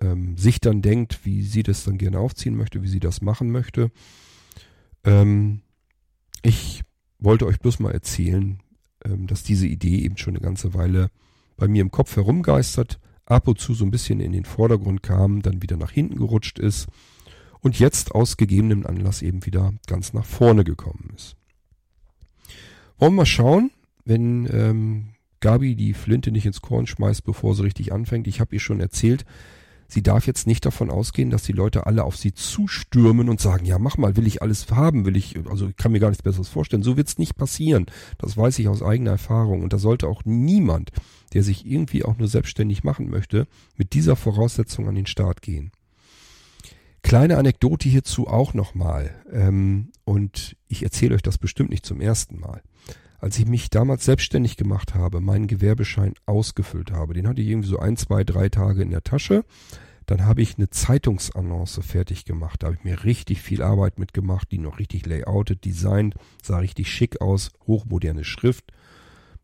[0.00, 3.50] ähm, sich dann denkt, wie sie das dann gerne aufziehen möchte, wie sie das machen
[3.50, 3.90] möchte.
[5.04, 5.60] Ähm,
[6.42, 6.82] ich
[7.18, 8.60] wollte euch bloß mal erzählen,
[9.04, 11.10] ähm, dass diese Idee eben schon eine ganze Weile
[11.56, 15.42] bei mir im Kopf herumgeistert, ab und zu so ein bisschen in den Vordergrund kam,
[15.42, 16.88] dann wieder nach hinten gerutscht ist
[17.60, 21.36] und jetzt aus gegebenem Anlass eben wieder ganz nach vorne gekommen ist.
[22.98, 23.70] Wollen wir mal schauen,
[24.04, 25.08] wenn ähm,
[25.40, 28.26] Gabi die Flinte nicht ins Korn schmeißt, bevor sie richtig anfängt.
[28.26, 29.24] Ich habe ihr schon erzählt,
[29.88, 33.64] sie darf jetzt nicht davon ausgehen, dass die Leute alle auf sie zustürmen und sagen,
[33.64, 36.22] ja, mach mal, will ich alles haben, will ich, also ich kann mir gar nichts
[36.22, 36.82] Besseres vorstellen.
[36.82, 37.86] So wird's nicht passieren.
[38.18, 39.62] Das weiß ich aus eigener Erfahrung.
[39.62, 40.90] Und da sollte auch niemand,
[41.32, 43.46] der sich irgendwie auch nur selbstständig machen möchte,
[43.76, 45.72] mit dieser Voraussetzung an den Start gehen.
[47.02, 49.14] Kleine Anekdote hierzu auch nochmal.
[49.32, 52.62] Ähm, und ich erzähle euch das bestimmt nicht zum ersten Mal.
[53.18, 57.68] Als ich mich damals selbstständig gemacht habe, meinen Gewerbeschein ausgefüllt habe, den hatte ich irgendwie
[57.68, 59.44] so ein, zwei, drei Tage in der Tasche.
[60.06, 62.62] Dann habe ich eine Zeitungsannonce fertig gemacht.
[62.62, 66.90] Da habe ich mir richtig viel Arbeit mitgemacht, die noch richtig layoutet, designt, sah richtig
[66.90, 68.72] schick aus, hochmoderne Schrift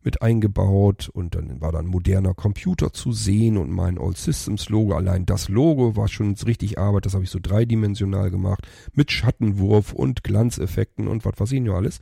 [0.07, 4.69] mit eingebaut und dann war da ein moderner Computer zu sehen und mein All Systems
[4.69, 4.95] Logo.
[4.95, 9.91] Allein das Logo war schon richtig Arbeit, das habe ich so dreidimensional gemacht mit Schattenwurf
[9.91, 11.99] und Glanzeffekten und was weiß ich nur alles.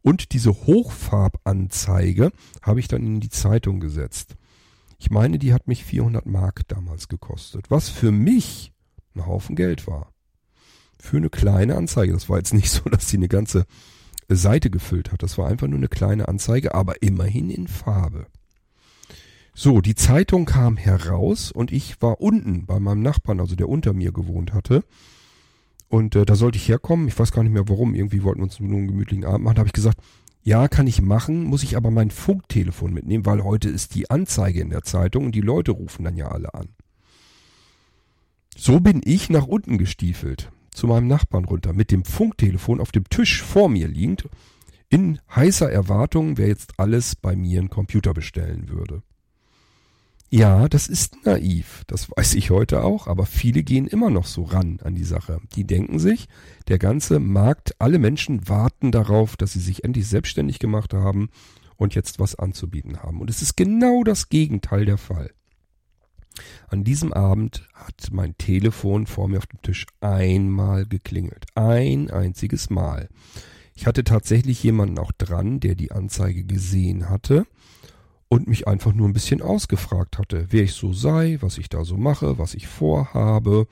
[0.00, 2.30] Und diese Hochfarbanzeige
[2.62, 4.36] habe ich dann in die Zeitung gesetzt.
[5.00, 8.72] Ich meine, die hat mich 400 Mark damals gekostet, was für mich
[9.16, 10.12] ein Haufen Geld war.
[11.00, 12.12] Für eine kleine Anzeige.
[12.12, 13.66] Das war jetzt nicht so, dass sie eine ganze
[14.36, 15.22] Seite gefüllt hat.
[15.22, 18.26] Das war einfach nur eine kleine Anzeige, aber immerhin in Farbe.
[19.54, 23.92] So, die Zeitung kam heraus und ich war unten bei meinem Nachbarn, also der unter
[23.92, 24.84] mir gewohnt hatte.
[25.88, 27.08] Und äh, da sollte ich herkommen.
[27.08, 27.94] Ich weiß gar nicht mehr warum.
[27.94, 29.56] Irgendwie wollten wir uns nur einen gemütlichen Abend machen.
[29.56, 29.98] Da habe ich gesagt,
[30.42, 34.60] ja, kann ich machen, muss ich aber mein Funktelefon mitnehmen, weil heute ist die Anzeige
[34.60, 36.68] in der Zeitung und die Leute rufen dann ja alle an.
[38.56, 43.04] So bin ich nach unten gestiefelt zu meinem Nachbarn runter, mit dem Funktelefon auf dem
[43.08, 44.28] Tisch vor mir liegend,
[44.88, 49.02] in heißer Erwartung, wer jetzt alles bei mir einen Computer bestellen würde.
[50.32, 54.44] Ja, das ist naiv, das weiß ich heute auch, aber viele gehen immer noch so
[54.44, 55.40] ran an die Sache.
[55.56, 56.28] Die denken sich,
[56.68, 61.30] der ganze Markt, alle Menschen warten darauf, dass sie sich endlich selbstständig gemacht haben
[61.76, 63.20] und jetzt was anzubieten haben.
[63.20, 65.32] Und es ist genau das Gegenteil der Fall.
[66.68, 71.46] An diesem Abend hat mein Telefon vor mir auf dem Tisch einmal geklingelt.
[71.54, 73.08] Ein einziges Mal.
[73.74, 77.46] Ich hatte tatsächlich jemanden auch dran, der die Anzeige gesehen hatte
[78.28, 81.84] und mich einfach nur ein bisschen ausgefragt hatte, wer ich so sei, was ich da
[81.84, 83.66] so mache, was ich vorhabe.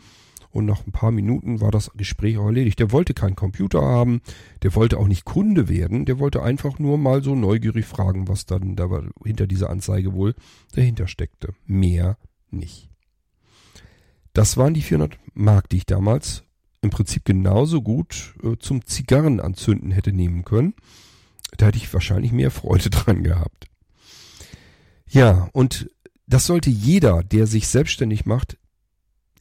[0.50, 2.80] Und nach ein paar Minuten war das Gespräch auch erledigt.
[2.80, 4.22] Der wollte keinen Computer haben,
[4.62, 8.46] der wollte auch nicht Kunde werden, der wollte einfach nur mal so neugierig fragen, was
[8.46, 8.88] dann da
[9.24, 10.34] hinter dieser Anzeige wohl
[10.72, 11.52] dahinter steckte.
[11.66, 12.16] Mehr
[12.52, 12.88] nicht.
[14.32, 16.44] Das waren die 400 Mark, die ich damals
[16.80, 20.74] im Prinzip genauso gut äh, zum Zigarrenanzünden hätte nehmen können.
[21.56, 23.66] Da hätte ich wahrscheinlich mehr Freude dran gehabt.
[25.08, 25.90] Ja, und
[26.26, 28.58] das sollte jeder, der sich selbstständig macht,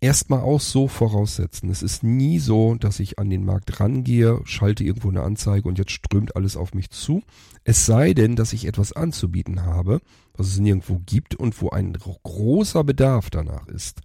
[0.02, 1.70] erstmal auch so voraussetzen.
[1.70, 5.78] Es ist nie so, dass ich an den Markt rangehe, schalte irgendwo eine Anzeige und
[5.78, 7.22] jetzt strömt alles auf mich zu.
[7.64, 10.02] Es sei denn, dass ich etwas anzubieten habe,
[10.36, 14.02] was es nirgendwo gibt und wo ein großer Bedarf danach ist.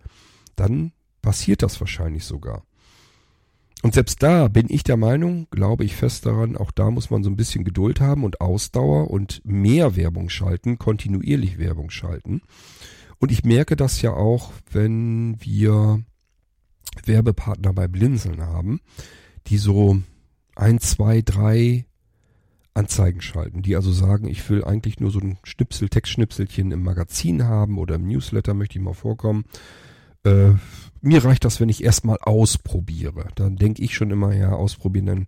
[0.57, 2.65] Dann passiert das wahrscheinlich sogar.
[3.83, 7.25] Und selbst da bin ich der Meinung, glaube ich fest daran, auch da muss man
[7.25, 12.43] so ein bisschen Geduld haben und Ausdauer und mehr Werbung schalten, kontinuierlich Werbung schalten.
[13.23, 16.03] Und ich merke das ja auch, wenn wir
[17.05, 18.81] Werbepartner bei Blinzeln haben,
[19.47, 20.03] die so
[20.57, 21.87] ein, zwei, drei
[22.75, 27.45] Anzeigen schalten, die also sagen, ich will eigentlich nur so ein Schnipsel, Textschnipselchen im Magazin
[27.45, 29.45] haben oder im Newsletter möchte ich mal vorkommen.
[30.25, 30.55] Äh,
[31.01, 33.29] mir reicht das, wenn ich erstmal ausprobiere.
[33.37, 35.27] Dann denke ich schon immer, ja, ausprobieren, dann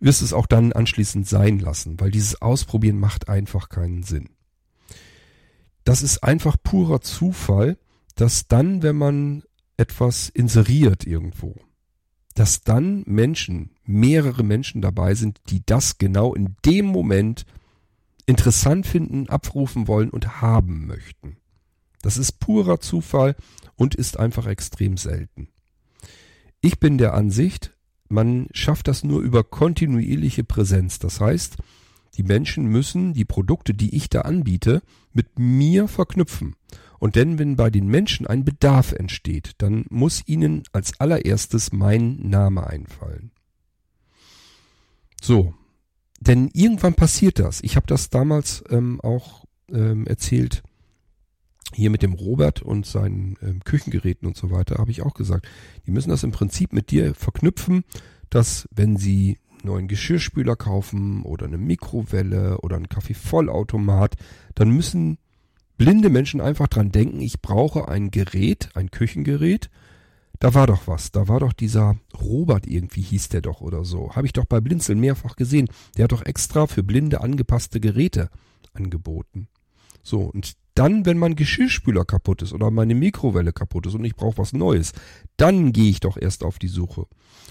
[0.00, 4.30] wirst es auch dann anschließend sein lassen, weil dieses Ausprobieren macht einfach keinen Sinn.
[5.84, 7.78] Das ist einfach purer Zufall,
[8.14, 9.42] dass dann, wenn man
[9.76, 11.56] etwas inseriert irgendwo,
[12.34, 17.46] dass dann Menschen, mehrere Menschen dabei sind, die das genau in dem Moment
[18.26, 21.38] interessant finden, abrufen wollen und haben möchten.
[22.02, 23.36] Das ist purer Zufall
[23.76, 25.48] und ist einfach extrem selten.
[26.60, 27.74] Ich bin der Ansicht,
[28.08, 30.98] man schafft das nur über kontinuierliche Präsenz.
[30.98, 31.56] Das heißt,
[32.16, 36.56] die Menschen müssen die Produkte, die ich da anbiete, mit mir verknüpfen.
[36.98, 42.18] Und denn wenn bei den Menschen ein Bedarf entsteht, dann muss ihnen als allererstes mein
[42.28, 43.30] Name einfallen.
[45.22, 45.54] So,
[46.20, 47.62] denn irgendwann passiert das.
[47.62, 50.62] Ich habe das damals ähm, auch ähm, erzählt,
[51.72, 55.48] hier mit dem Robert und seinen ähm, Küchengeräten und so weiter, habe ich auch gesagt,
[55.86, 57.84] die müssen das im Prinzip mit dir verknüpfen,
[58.28, 64.16] dass wenn sie neuen Geschirrspüler kaufen oder eine Mikrowelle oder einen Kaffeevollautomat,
[64.54, 65.18] dann müssen
[65.76, 69.70] blinde Menschen einfach dran denken, ich brauche ein Gerät, ein Küchengerät.
[70.38, 74.14] Da war doch was, da war doch dieser Robert irgendwie hieß der doch oder so.
[74.14, 75.68] Habe ich doch bei Blinzeln mehrfach gesehen.
[75.96, 78.30] Der hat doch extra für Blinde angepasste Geräte
[78.72, 79.48] angeboten.
[80.02, 84.16] So, und dann, wenn mein Geschirrspüler kaputt ist oder meine Mikrowelle kaputt ist und ich
[84.16, 84.92] brauche was Neues,
[85.36, 87.04] dann gehe ich doch erst auf die Suche.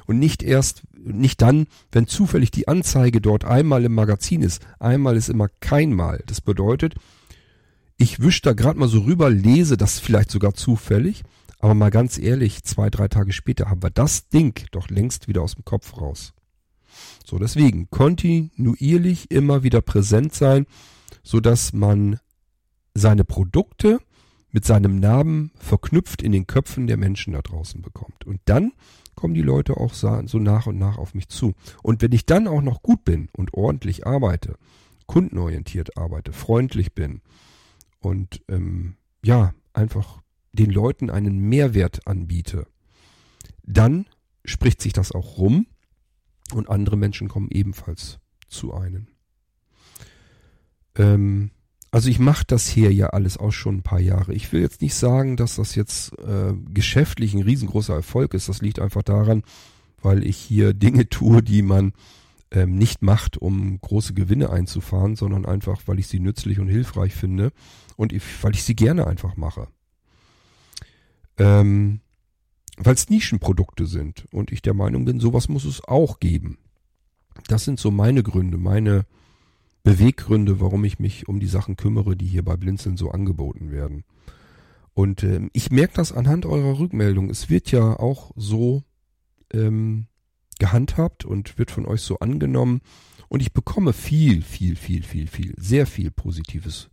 [0.07, 4.65] Und nicht erst, nicht dann, wenn zufällig die Anzeige dort einmal im Magazin ist.
[4.79, 6.23] Einmal ist immer keinmal.
[6.25, 6.95] Das bedeutet,
[7.97, 11.21] ich wische da gerade mal so rüber, lese das vielleicht sogar zufällig,
[11.59, 15.43] aber mal ganz ehrlich, zwei, drei Tage später haben wir das Ding doch längst wieder
[15.43, 16.33] aus dem Kopf raus.
[17.23, 20.65] So, deswegen kontinuierlich immer wieder präsent sein,
[21.21, 22.19] so dass man
[22.93, 23.99] seine Produkte
[24.51, 28.25] mit seinem Namen verknüpft in den Köpfen der Menschen da draußen bekommt.
[28.25, 28.71] Und dann
[29.15, 31.53] kommen die Leute auch so nach und nach auf mich zu.
[31.83, 34.55] Und wenn ich dann auch noch gut bin und ordentlich arbeite,
[35.05, 37.21] kundenorientiert arbeite, freundlich bin,
[37.99, 40.21] und ähm, ja, einfach
[40.53, 42.65] den Leuten einen Mehrwert anbiete,
[43.63, 44.05] dann
[44.45, 45.67] spricht sich das auch rum
[46.53, 49.07] und andere Menschen kommen ebenfalls zu einem.
[50.95, 51.51] Ähm,
[51.91, 54.33] also ich mache das hier ja alles auch schon ein paar Jahre.
[54.33, 58.47] Ich will jetzt nicht sagen, dass das jetzt äh, geschäftlich ein riesengroßer Erfolg ist.
[58.47, 59.43] Das liegt einfach daran,
[60.01, 61.93] weil ich hier Dinge tue, die man
[62.51, 67.13] ähm, nicht macht, um große Gewinne einzufahren, sondern einfach, weil ich sie nützlich und hilfreich
[67.13, 67.51] finde
[67.95, 69.67] und ich, weil ich sie gerne einfach mache.
[71.37, 72.01] Ähm,
[72.77, 76.57] weil es Nischenprodukte sind und ich der Meinung bin, sowas muss es auch geben.
[77.47, 79.05] Das sind so meine Gründe, meine
[79.83, 84.03] Beweggründe, warum ich mich um die Sachen kümmere, die hier bei Blinzeln so angeboten werden.
[84.93, 87.29] Und ähm, ich merke das anhand eurer Rückmeldung.
[87.29, 88.83] Es wird ja auch so
[89.53, 90.07] ähm,
[90.59, 92.81] gehandhabt und wird von euch so angenommen.
[93.29, 96.89] Und ich bekomme viel, viel, viel, viel, viel, sehr viel positives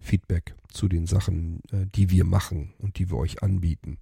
[0.00, 3.98] Feedback zu den Sachen, äh, die wir machen und die wir euch anbieten.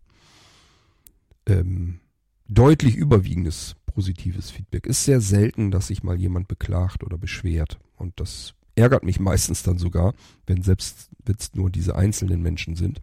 [1.47, 2.01] Ähm,
[2.47, 4.87] deutlich überwiegendes positives Feedback.
[4.87, 7.79] Ist sehr selten, dass sich mal jemand beklagt oder beschwert.
[7.99, 10.15] Und das ärgert mich meistens dann sogar,
[10.47, 13.03] wenn selbst jetzt nur diese einzelnen Menschen sind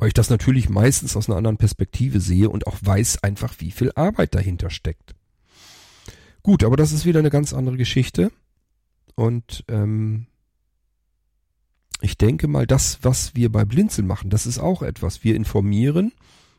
[0.00, 3.70] weil ich das natürlich meistens aus einer anderen Perspektive sehe und auch weiß einfach, wie
[3.70, 5.14] viel Arbeit dahinter steckt.
[6.42, 8.32] Gut, aber das ist wieder eine ganz andere Geschichte.
[9.14, 10.26] Und ähm,
[12.00, 15.22] ich denke mal, das, was wir bei Blinzeln machen, das ist auch etwas.
[15.22, 16.12] Wir informieren.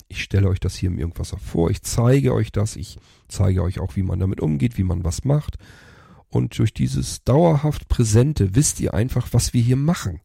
[0.07, 1.71] Ich stelle euch das hier im Irgendwas vor.
[1.71, 2.75] Ich zeige euch das.
[2.75, 5.57] Ich zeige euch auch, wie man damit umgeht, wie man was macht.
[6.31, 10.21] Und durch dieses dauerhaft Präsente wisst ihr einfach, was wir hier machen.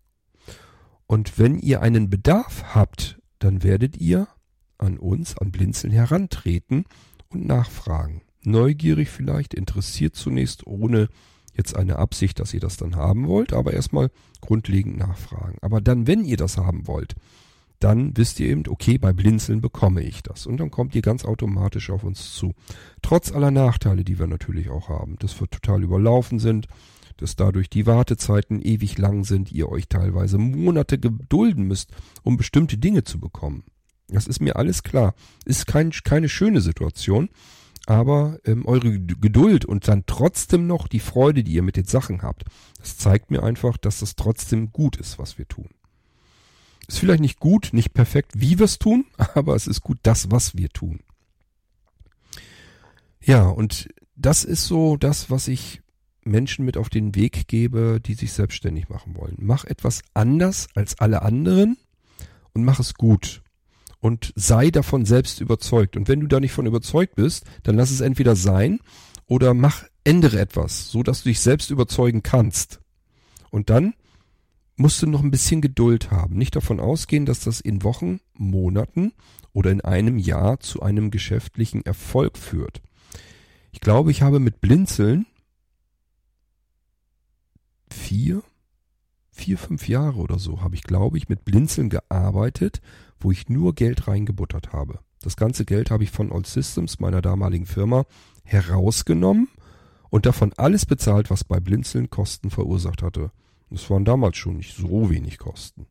[1.06, 4.28] Und wenn ihr einen Bedarf habt, dann werdet ihr
[4.78, 6.84] an uns, an Blinzeln herantreten
[7.28, 8.22] und nachfragen.
[8.44, 11.08] Neugierig vielleicht, interessiert zunächst, ohne
[11.54, 15.58] jetzt eine Absicht, dass ihr das dann haben wollt, aber erstmal grundlegend nachfragen.
[15.60, 17.14] Aber dann, wenn ihr das haben wollt,
[17.80, 20.46] dann wisst ihr eben, okay, bei Blinzeln bekomme ich das.
[20.46, 22.54] Und dann kommt ihr ganz automatisch auf uns zu.
[23.02, 26.66] Trotz aller Nachteile, die wir natürlich auch haben, dass wir total überlaufen sind,
[27.18, 31.90] dass dadurch die Wartezeiten ewig lang sind, ihr euch teilweise Monate gedulden müsst,
[32.22, 33.64] um bestimmte Dinge zu bekommen.
[34.08, 35.14] Das ist mir alles klar.
[35.44, 37.28] Ist kein, keine schöne Situation,
[37.86, 42.22] aber ähm, eure Geduld und dann trotzdem noch die Freude, die ihr mit den Sachen
[42.22, 42.44] habt,
[42.78, 45.68] das zeigt mir einfach, dass das trotzdem gut ist, was wir tun.
[46.88, 50.30] Ist vielleicht nicht gut, nicht perfekt, wie wir es tun, aber es ist gut das,
[50.30, 51.00] was wir tun.
[53.22, 55.82] Ja, und das ist so das, was ich
[56.26, 59.36] Menschen mit auf den Weg gebe, die sich selbstständig machen wollen.
[59.38, 61.76] Mach etwas anders als alle anderen
[62.52, 63.42] und mach es gut.
[64.00, 65.96] Und sei davon selbst überzeugt.
[65.96, 68.80] Und wenn du da nicht von überzeugt bist, dann lass es entweder sein
[69.26, 72.80] oder mach, ändere etwas, so dass du dich selbst überzeugen kannst.
[73.50, 73.94] Und dann
[74.76, 76.36] musst du noch ein bisschen Geduld haben.
[76.36, 79.12] Nicht davon ausgehen, dass das in Wochen, Monaten
[79.52, 82.82] oder in einem Jahr zu einem geschäftlichen Erfolg führt.
[83.72, 85.26] Ich glaube, ich habe mit Blinzeln
[87.90, 88.42] vier,
[89.30, 92.80] vier, fünf Jahre oder so habe ich, glaube ich, mit Blinzeln gearbeitet,
[93.18, 94.98] wo ich nur Geld reingebuttert habe.
[95.22, 98.04] Das ganze Geld habe ich von All Systems, meiner damaligen Firma,
[98.44, 99.48] herausgenommen
[100.10, 103.30] und davon alles bezahlt, was bei Blinzeln Kosten verursacht hatte.
[103.70, 105.86] Das waren damals schon nicht so wenig Kosten.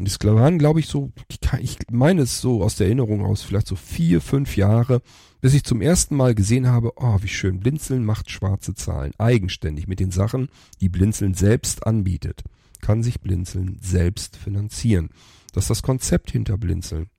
[0.00, 1.12] Und es waren, glaube ich, so,
[1.60, 5.02] ich meine es so aus der Erinnerung aus, vielleicht so vier, fünf Jahre,
[5.42, 9.88] bis ich zum ersten Mal gesehen habe, oh, wie schön, Blinzeln macht schwarze Zahlen, eigenständig
[9.88, 10.48] mit den Sachen,
[10.80, 12.44] die Blinzeln selbst anbietet.
[12.80, 15.10] Kann sich Blinzeln selbst finanzieren.
[15.52, 17.10] Das ist das Konzept hinter Blinzeln.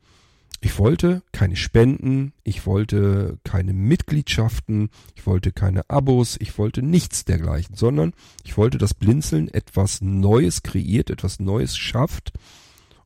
[0.64, 7.26] Ich wollte keine Spenden, ich wollte keine Mitgliedschaften, ich wollte keine Abos, ich wollte nichts
[7.26, 12.34] dergleichen, sondern ich wollte, dass Blinzeln etwas Neues kreiert, etwas Neues schafft.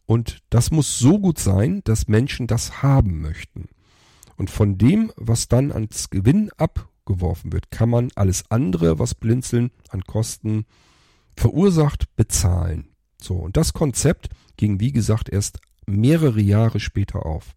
[0.06, 3.70] Und das muss so gut sein, dass Menschen das haben möchten.
[4.36, 9.72] Und von dem, was dann ans Gewinn abgeworfen wird, kann man alles andere, was Blinzeln
[9.88, 10.66] an Kosten
[11.38, 12.89] verursacht, bezahlen.
[13.22, 14.28] So, und das Konzept
[14.58, 17.54] ging, wie gesagt, erst mehrere Jahre später auf.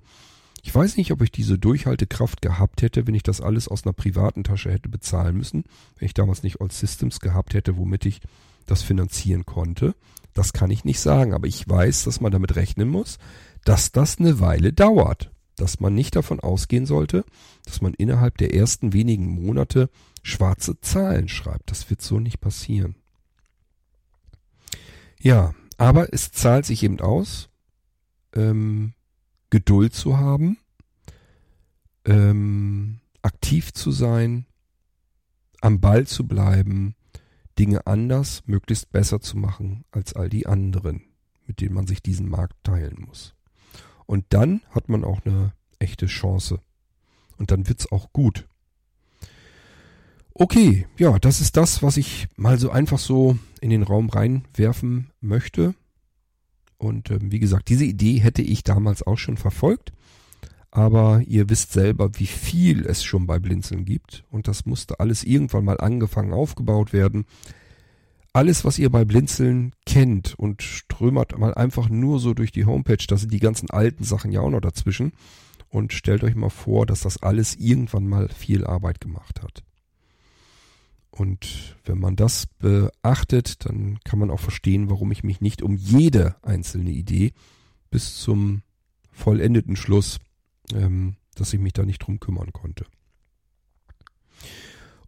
[0.63, 3.93] Ich weiß nicht, ob ich diese Durchhaltekraft gehabt hätte, wenn ich das alles aus einer
[3.93, 5.65] privaten Tasche hätte bezahlen müssen,
[5.99, 8.21] wenn ich damals nicht All Systems gehabt hätte, womit ich
[8.67, 9.95] das finanzieren konnte.
[10.35, 13.19] Das kann ich nicht sagen, aber ich weiß, dass man damit rechnen muss,
[13.65, 15.31] dass das eine Weile dauert.
[15.57, 17.25] Dass man nicht davon ausgehen sollte,
[17.65, 19.91] dass man innerhalb der ersten wenigen Monate
[20.23, 21.71] schwarze Zahlen schreibt.
[21.71, 22.95] Das wird so nicht passieren.
[25.21, 27.49] Ja, aber es zahlt sich eben aus,
[28.39, 28.95] ähm,
[29.51, 30.59] Geduld zu haben,
[32.05, 34.47] ähm, aktiv zu sein,
[35.61, 36.95] am Ball zu bleiben,
[37.59, 41.03] Dinge anders, möglichst besser zu machen als all die anderen,
[41.47, 43.35] mit denen man sich diesen Markt teilen muss.
[44.07, 46.61] Und dann hat man auch eine echte Chance.
[47.37, 48.49] Und dann wird's auch gut.
[50.35, 55.11] Okay, ja, das ist das, was ich mal so einfach so in den Raum reinwerfen
[55.21, 55.75] möchte.
[56.79, 59.93] Und ähm, wie gesagt, diese Idee hätte ich damals auch schon verfolgt.
[60.71, 64.25] Aber ihr wisst selber, wie viel es schon bei Blinzeln gibt.
[64.31, 67.25] Und das musste alles irgendwann mal angefangen aufgebaut werden.
[68.33, 73.05] Alles, was ihr bei Blinzeln kennt und strömert mal einfach nur so durch die Homepage,
[73.09, 75.13] da sind die ganzen alten Sachen ja auch noch dazwischen.
[75.71, 79.65] Und stellt euch mal vor, dass das alles irgendwann mal viel Arbeit gemacht hat.
[81.19, 85.77] Und wenn man das beachtet, dann kann man auch verstehen, warum ich mich nicht um
[85.77, 87.33] jede einzelne Idee
[87.91, 88.63] bis zum
[89.11, 90.21] vollendeten Schluss,
[90.73, 92.87] ähm, dass ich mich da nicht drum kümmern konnte.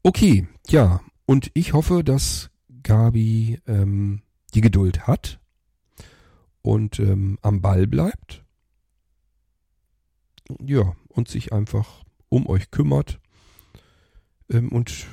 [0.02, 2.50] Okay, ja, und ich hoffe, dass
[2.82, 4.22] Gabi ähm,
[4.54, 5.38] die Geduld hat
[6.62, 8.44] und ähm, am Ball bleibt.
[10.58, 13.20] Ja, und sich einfach um euch kümmert
[14.48, 15.06] ähm, und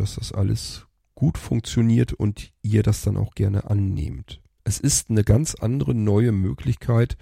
[0.00, 4.40] dass das alles gut funktioniert und ihr das dann auch gerne annehmt.
[4.64, 7.16] Es ist eine ganz andere neue Möglichkeit,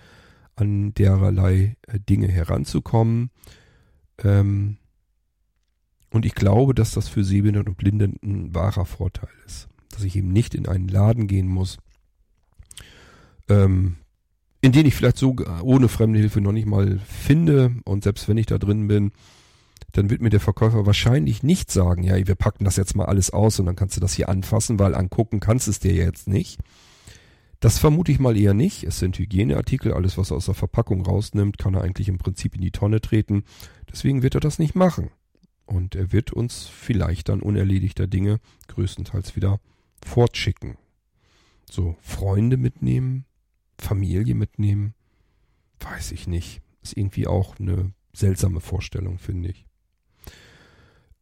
[0.55, 3.31] an dererlei äh, Dinge heranzukommen.
[4.22, 4.79] Ähm,
[6.11, 9.68] und ich glaube, dass das für Sehbehinderte und Blinde ein wahrer Vorteil ist.
[9.91, 11.79] Dass ich eben nicht in einen Laden gehen muss,
[13.49, 13.97] ähm,
[14.61, 17.74] in den ich vielleicht so ohne fremde Hilfe noch nicht mal finde.
[17.85, 19.12] Und selbst wenn ich da drin bin,
[19.93, 23.30] dann wird mir der Verkäufer wahrscheinlich nicht sagen, ja, wir packen das jetzt mal alles
[23.30, 26.59] aus und dann kannst du das hier anfassen, weil angucken kannst es dir jetzt nicht.
[27.61, 28.84] Das vermute ich mal eher nicht.
[28.84, 32.55] Es sind Hygieneartikel, alles was er aus der Verpackung rausnimmt, kann er eigentlich im Prinzip
[32.55, 33.45] in die Tonne treten.
[33.91, 35.11] Deswegen wird er das nicht machen.
[35.66, 39.61] Und er wird uns vielleicht dann unerledigter Dinge größtenteils wieder
[40.05, 40.76] fortschicken.
[41.70, 43.26] So, Freunde mitnehmen,
[43.78, 44.95] Familie mitnehmen,
[45.80, 46.62] weiß ich nicht.
[46.82, 49.67] Ist irgendwie auch eine seltsame Vorstellung, finde ich.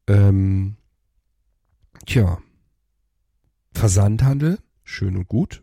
[0.07, 0.77] Ähm,
[2.07, 2.39] tja,
[3.73, 5.63] Versandhandel, schön und gut.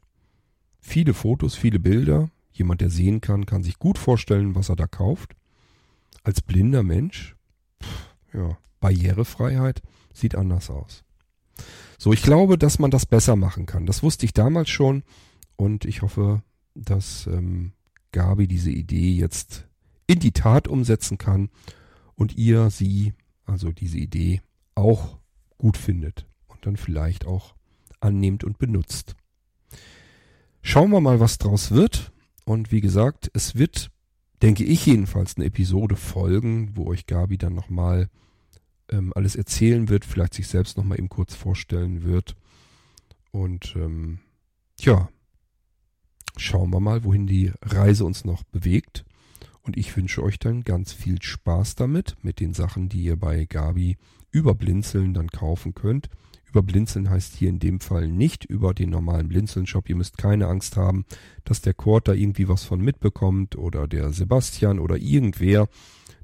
[0.79, 2.29] Viele Fotos, viele Bilder.
[2.51, 5.35] Jemand, der sehen kann, kann sich gut vorstellen, was er da kauft.
[6.23, 7.35] Als blinder Mensch,
[8.33, 9.81] ja, Barrierefreiheit
[10.13, 11.03] sieht anders aus.
[11.97, 13.85] So, ich glaube, dass man das besser machen kann.
[13.85, 15.03] Das wusste ich damals schon
[15.55, 16.43] und ich hoffe,
[16.75, 17.71] dass ähm,
[18.11, 19.67] Gabi diese Idee jetzt
[20.05, 21.49] in die Tat umsetzen kann
[22.15, 23.13] und ihr sie
[23.45, 24.41] also diese Idee
[24.75, 25.19] auch
[25.57, 27.55] gut findet und dann vielleicht auch
[27.99, 29.15] annehmt und benutzt.
[30.61, 32.11] Schauen wir mal, was draus wird.
[32.45, 33.91] Und wie gesagt, es wird,
[34.41, 38.09] denke ich jedenfalls, eine Episode folgen, wo euch Gabi dann nochmal
[38.89, 42.35] ähm, alles erzählen wird, vielleicht sich selbst nochmal eben kurz vorstellen wird.
[43.31, 44.19] Und ähm,
[44.79, 45.09] ja,
[46.37, 49.05] schauen wir mal, wohin die Reise uns noch bewegt.
[49.63, 53.45] Und ich wünsche euch dann ganz viel Spaß damit, mit den Sachen, die ihr bei
[53.45, 53.97] Gabi
[54.31, 56.09] über Blinzeln dann kaufen könnt.
[56.45, 59.89] Über Blinzeln heißt hier in dem Fall nicht über den normalen Blinzeln-Shop.
[59.89, 61.05] Ihr müsst keine Angst haben,
[61.45, 65.67] dass der Kurt da irgendwie was von mitbekommt oder der Sebastian oder irgendwer.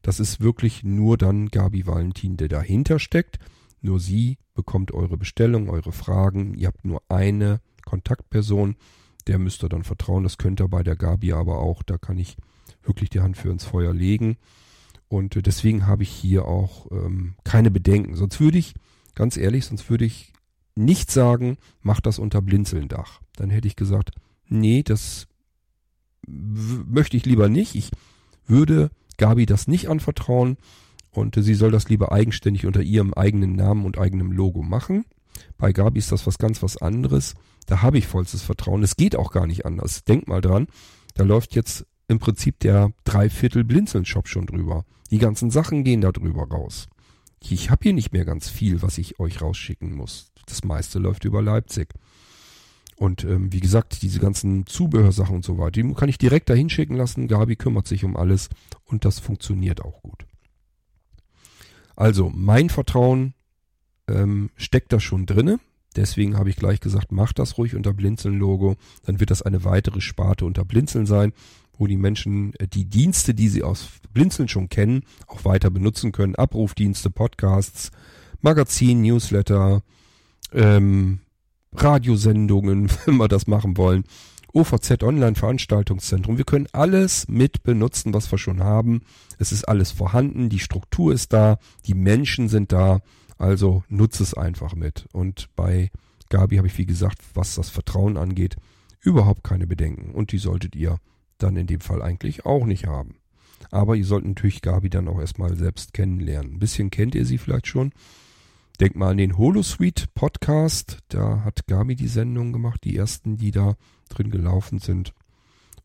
[0.01, 3.39] Das ist wirklich nur dann Gabi Valentin, der dahinter steckt.
[3.81, 6.53] Nur sie bekommt eure Bestellung, eure Fragen.
[6.53, 8.75] Ihr habt nur eine Kontaktperson.
[9.27, 10.23] Der müsst ihr dann vertrauen.
[10.23, 11.81] Das könnt ihr bei der Gabi aber auch.
[11.83, 12.37] Da kann ich
[12.83, 14.37] wirklich die Hand für ins Feuer legen.
[15.07, 18.15] Und äh, deswegen habe ich hier auch ähm, keine Bedenken.
[18.15, 18.73] Sonst würde ich,
[19.15, 20.33] ganz ehrlich, sonst würde ich
[20.75, 23.21] nicht sagen, mach das unter Blinzelndach.
[23.35, 24.11] Dann hätte ich gesagt,
[24.47, 25.27] nee, das
[26.27, 27.75] möchte ich lieber nicht.
[27.75, 27.91] Ich
[28.45, 30.57] würde Gabi das nicht anvertrauen
[31.11, 35.05] und äh, sie soll das lieber eigenständig unter ihrem eigenen Namen und eigenem Logo machen.
[35.57, 37.35] Bei Gabi ist das was ganz was anderes.
[37.65, 38.83] Da habe ich vollstes Vertrauen.
[38.83, 40.03] Es geht auch gar nicht anders.
[40.03, 40.67] Denk mal dran,
[41.15, 44.83] da läuft jetzt im Prinzip der Dreiviertel Blinzeln-Shop schon drüber.
[45.11, 46.89] Die ganzen Sachen gehen da drüber raus.
[47.39, 50.31] Ich habe hier nicht mehr ganz viel, was ich euch rausschicken muss.
[50.45, 51.93] Das meiste läuft über Leipzig.
[52.97, 56.69] Und ähm, wie gesagt, diese ganzen Zubehörsachen und so weiter, die kann ich direkt dahin
[56.69, 57.29] schicken lassen.
[57.29, 58.49] Gabi kümmert sich um alles
[58.85, 60.25] und das funktioniert auch gut.
[61.95, 63.35] Also mein Vertrauen
[64.07, 65.59] ähm, steckt da schon drinne.
[65.95, 68.75] Deswegen habe ich gleich gesagt, macht das ruhig unter Blinzeln-Logo.
[69.05, 71.33] Dann wird das eine weitere Sparte unter Blinzeln sein,
[71.79, 76.11] wo die Menschen äh, die Dienste, die sie aus Blinzeln schon kennen, auch weiter benutzen
[76.11, 76.35] können.
[76.35, 77.89] Abrufdienste, Podcasts,
[78.41, 79.81] Magazin, Newsletter,
[80.53, 81.19] ähm,
[81.73, 84.03] Radiosendungen, wenn wir das machen wollen.
[84.51, 86.37] OVZ Online Veranstaltungszentrum.
[86.37, 89.01] Wir können alles mit benutzen, was wir schon haben.
[89.37, 93.01] Es ist alles vorhanden, die Struktur ist da, die Menschen sind da.
[93.37, 95.05] Also nutze es einfach mit.
[95.13, 95.91] Und bei
[96.29, 98.57] Gabi habe ich, wie gesagt, was das Vertrauen angeht,
[99.01, 100.11] überhaupt keine Bedenken.
[100.11, 100.99] Und die solltet ihr
[101.39, 103.15] dann in dem Fall eigentlich auch nicht haben.
[103.71, 106.53] Aber ihr sollt natürlich Gabi dann auch erstmal selbst kennenlernen.
[106.53, 107.91] Ein bisschen kennt ihr sie vielleicht schon.
[108.79, 110.99] Denkt mal an den Holosuite Podcast.
[111.09, 113.75] Da hat Gabi die Sendung gemacht, die ersten, die da
[114.07, 115.13] drin gelaufen sind.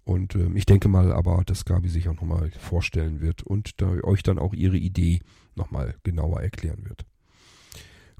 [0.05, 3.89] Und äh, ich denke mal aber, dass Gabi sich auch nochmal vorstellen wird und da
[4.05, 5.21] euch dann auch ihre Idee
[5.57, 7.05] nochmal genauer erklären wird.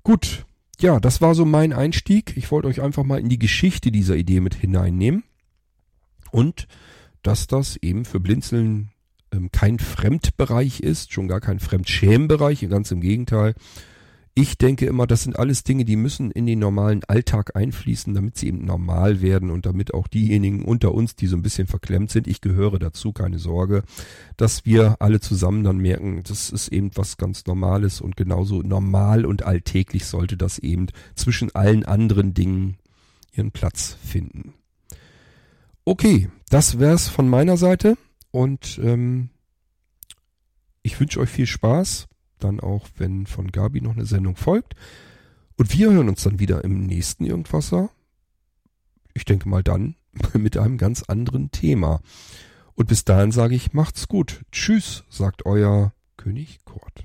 [0.03, 0.45] Gut,
[0.81, 2.37] ja, das war so mein Einstieg.
[2.37, 5.25] Ich wollte euch einfach mal in die Geschichte dieser Idee mit hineinnehmen.
[6.31, 6.67] Und
[7.25, 8.91] dass das eben für Blinzeln
[9.33, 13.55] ähm, kein Fremdbereich ist, schon gar kein Fremdschämbereich, ganz im Gegenteil.
[14.37, 18.37] Ich denke immer, das sind alles Dinge, die müssen in den normalen Alltag einfließen, damit
[18.37, 22.11] sie eben normal werden und damit auch diejenigen unter uns, die so ein bisschen verklemmt
[22.11, 23.85] sind, ich gehöre dazu, keine Sorge,
[24.37, 29.25] dass wir alle zusammen dann merken, das ist eben was ganz Normales und genauso normal
[29.25, 32.77] und alltäglich sollte das eben zwischen allen anderen Dingen
[33.33, 34.55] ihren Platz finden.
[35.85, 37.99] Okay, das wär's von meiner Seite
[38.31, 39.29] und ähm,
[40.83, 42.07] ich wünsche euch viel Spaß
[42.39, 44.75] dann auch, wenn von Gabi noch eine Sendung folgt.
[45.57, 47.91] Und wir hören uns dann wieder im nächsten Irgendwasser.
[49.15, 49.97] Ich denke mal dann
[50.35, 52.01] mit einem ganz anderen Thema.
[52.75, 54.43] Und bis dahin sage ich, macht's gut.
[54.53, 57.05] Tschüss, sagt euer König Kurt.